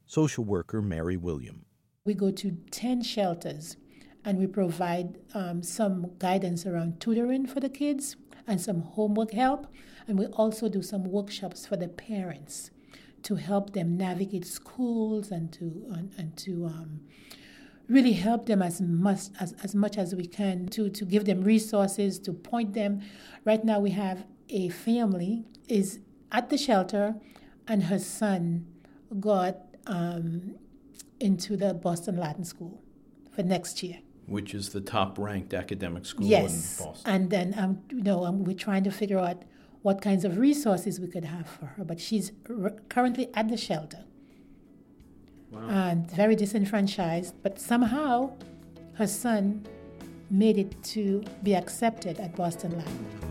Social 0.08 0.44
worker 0.44 0.82
Mary 0.82 1.18
William. 1.18 1.66
We 2.06 2.16
go 2.16 2.32
to 2.32 2.58
10 2.72 3.04
shelters 3.04 3.78
and 4.26 4.40
we 4.40 4.48
provide 4.48 5.20
um, 5.34 5.62
some 5.62 6.14
guidance 6.18 6.66
around 6.66 7.00
tutoring 7.00 7.46
for 7.46 7.60
the 7.60 7.70
kids 7.70 8.16
and 8.48 8.60
some 8.60 8.82
homework 8.82 9.32
help. 9.32 9.68
And 10.08 10.18
we 10.18 10.26
also 10.28 10.70
do 10.70 10.82
some 10.82 11.04
workshops 11.04 11.68
for 11.68 11.76
the 11.76 11.90
parents 11.90 12.72
to 13.24 13.36
help 13.36 13.74
them 13.74 13.98
navigate 13.98 14.46
schools 14.46 15.30
and 15.30 15.52
to 15.52 15.86
and, 15.92 16.14
and 16.18 16.38
to 16.38 16.66
um, 16.66 17.02
really 17.90 18.14
help 18.14 18.46
them 18.46 18.62
as 18.62 18.82
much 18.82 19.22
as, 19.40 19.54
as 19.64 19.74
much 19.74 19.98
as 19.98 20.14
we 20.14 20.26
can 20.26 20.68
to, 20.68 20.90
to 20.90 21.06
give 21.06 21.26
them 21.26 21.42
resources 21.42 22.20
to 22.20 22.34
point 22.34 22.74
them 22.74 23.02
right 23.46 23.64
now 23.64 23.80
we 23.80 23.92
have 23.92 24.26
a 24.50 24.70
family 24.70 25.46
is 25.68 26.00
at 26.32 26.50
the 26.50 26.58
shelter 26.58 27.16
and 27.68 27.84
her 27.84 28.00
son 28.00 28.66
got 29.20 29.58
um, 29.86 30.56
into 31.20 31.56
the 31.56 31.74
boston 31.74 32.18
latin 32.18 32.44
school 32.44 32.82
for 33.34 33.44
next 33.44 33.82
year 33.82 34.00
which 34.26 34.54
is 34.54 34.70
the 34.70 34.82
top 34.82 35.18
ranked 35.18 35.54
academic 35.54 36.06
school 36.06 36.26
yes. 36.26 36.80
in 36.80 36.86
boston 36.86 37.12
and 37.14 37.30
then 37.30 37.54
um, 37.58 37.80
you 37.90 38.02
know 38.02 38.26
um, 38.26 38.44
we're 38.44 38.56
trying 38.56 38.84
to 38.84 38.92
figure 38.92 39.20
out 39.20 39.44
what 39.88 40.02
kinds 40.02 40.26
of 40.26 40.38
resources 40.38 41.00
we 41.00 41.08
could 41.08 41.24
have 41.24 41.48
for 41.48 41.66
her. 41.68 41.86
But 41.86 42.00
she's 42.00 42.34
r- 42.50 42.74
currently 42.90 43.30
at 43.34 43.48
the 43.48 43.56
shelter 43.56 44.04
wow. 45.58 45.90
and 45.90 46.10
very 46.12 46.36
disenfranchised. 46.36 47.34
But 47.44 47.60
somehow 47.60 48.32
her 48.94 49.08
son 49.08 49.66
made 50.30 50.58
it 50.58 50.84
to 50.84 51.24
be 51.44 51.56
accepted 51.56 52.20
at 52.20 52.36
Boston 52.36 52.78
Latin. 52.78 53.27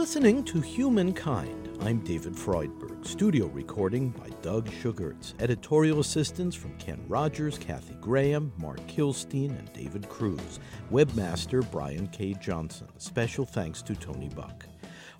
Listening 0.00 0.42
to 0.42 0.62
Humankind. 0.62 1.76
I'm 1.82 2.02
David 2.02 2.32
Freudberg. 2.32 3.06
Studio 3.06 3.48
recording 3.48 4.08
by 4.08 4.30
Doug 4.40 4.66
Sugarts. 4.80 5.34
Editorial 5.40 6.00
assistance 6.00 6.54
from 6.54 6.74
Ken 6.78 7.04
Rogers, 7.06 7.58
Kathy 7.58 7.92
Graham, 8.00 8.50
Mark 8.56 8.80
Kilstein, 8.86 9.50
and 9.58 9.70
David 9.74 10.08
Cruz. 10.08 10.58
Webmaster 10.90 11.70
Brian 11.70 12.06
K. 12.06 12.32
Johnson. 12.32 12.88
Special 12.96 13.44
thanks 13.44 13.82
to 13.82 13.94
Tony 13.94 14.30
Buck. 14.30 14.64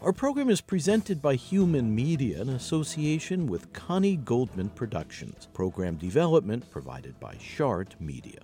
Our 0.00 0.14
program 0.14 0.48
is 0.48 0.62
presented 0.62 1.20
by 1.20 1.34
Human 1.34 1.94
Media 1.94 2.40
in 2.40 2.48
association 2.48 3.46
with 3.46 3.70
Connie 3.74 4.16
Goldman 4.16 4.70
Productions. 4.70 5.46
Program 5.52 5.96
development 5.96 6.70
provided 6.70 7.20
by 7.20 7.36
Shart 7.38 7.96
Media. 8.00 8.40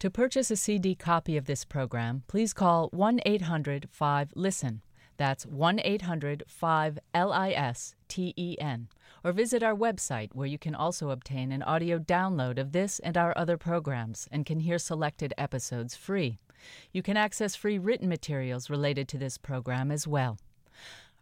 To 0.00 0.10
purchase 0.10 0.50
a 0.50 0.56
CD 0.56 0.94
copy 0.94 1.36
of 1.36 1.44
this 1.44 1.66
program, 1.66 2.22
please 2.26 2.54
call 2.54 2.88
1 2.88 3.20
800 3.26 3.86
5 3.90 4.32
LISTEN. 4.34 4.80
That's 5.18 5.44
1 5.44 5.78
800 5.84 6.44
5 6.46 6.98
L 7.12 7.30
I 7.34 7.50
S 7.50 7.94
T 8.08 8.32
E 8.34 8.56
N. 8.58 8.88
Or 9.22 9.32
visit 9.32 9.62
our 9.62 9.74
website 9.74 10.30
where 10.32 10.46
you 10.46 10.56
can 10.56 10.74
also 10.74 11.10
obtain 11.10 11.52
an 11.52 11.62
audio 11.62 11.98
download 11.98 12.58
of 12.58 12.72
this 12.72 12.98
and 13.00 13.18
our 13.18 13.36
other 13.36 13.58
programs 13.58 14.26
and 14.32 14.46
can 14.46 14.60
hear 14.60 14.78
selected 14.78 15.34
episodes 15.36 15.94
free. 15.94 16.38
You 16.92 17.02
can 17.02 17.18
access 17.18 17.54
free 17.54 17.78
written 17.78 18.08
materials 18.08 18.70
related 18.70 19.06
to 19.08 19.18
this 19.18 19.36
program 19.36 19.90
as 19.90 20.08
well. 20.08 20.38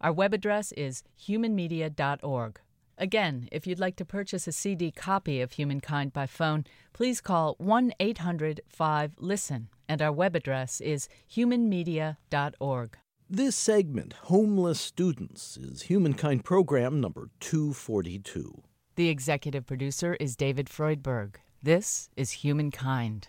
Our 0.01 0.12
web 0.12 0.33
address 0.33 0.71
is 0.71 1.03
humanmedia.org. 1.21 2.61
Again, 3.01 3.49
if 3.53 3.65
you'd 3.65 3.79
like 3.79 3.95
to 3.97 4.05
purchase 4.05 4.49
a 4.49 4.53
CD 4.53 4.91
copy 4.91 5.41
of 5.41 5.53
Humankind 5.53 6.13
by 6.13 6.27
phone, 6.27 6.65
please 6.93 7.21
call 7.21 7.55
1 7.59 7.93
800 8.01 8.61
5 8.69 9.13
LISTEN, 9.19 9.69
and 9.89 10.03
our 10.03 10.13
web 10.13 10.35
address 10.35 10.81
is 10.81 11.09
humanmedia.org. 11.33 12.99
This 13.31 13.55
segment, 13.55 14.15
Homeless 14.25 14.81
Students, 14.81 15.57
is 15.57 15.83
Humankind 15.83 16.45
Program 16.45 17.01
number 17.01 17.31
242. 17.39 18.63
The 18.97 19.09
executive 19.09 19.65
producer 19.65 20.17
is 20.19 20.35
David 20.35 20.67
Freudberg. 20.67 21.37
This 21.63 22.11
is 22.17 22.43
Humankind. 22.43 23.29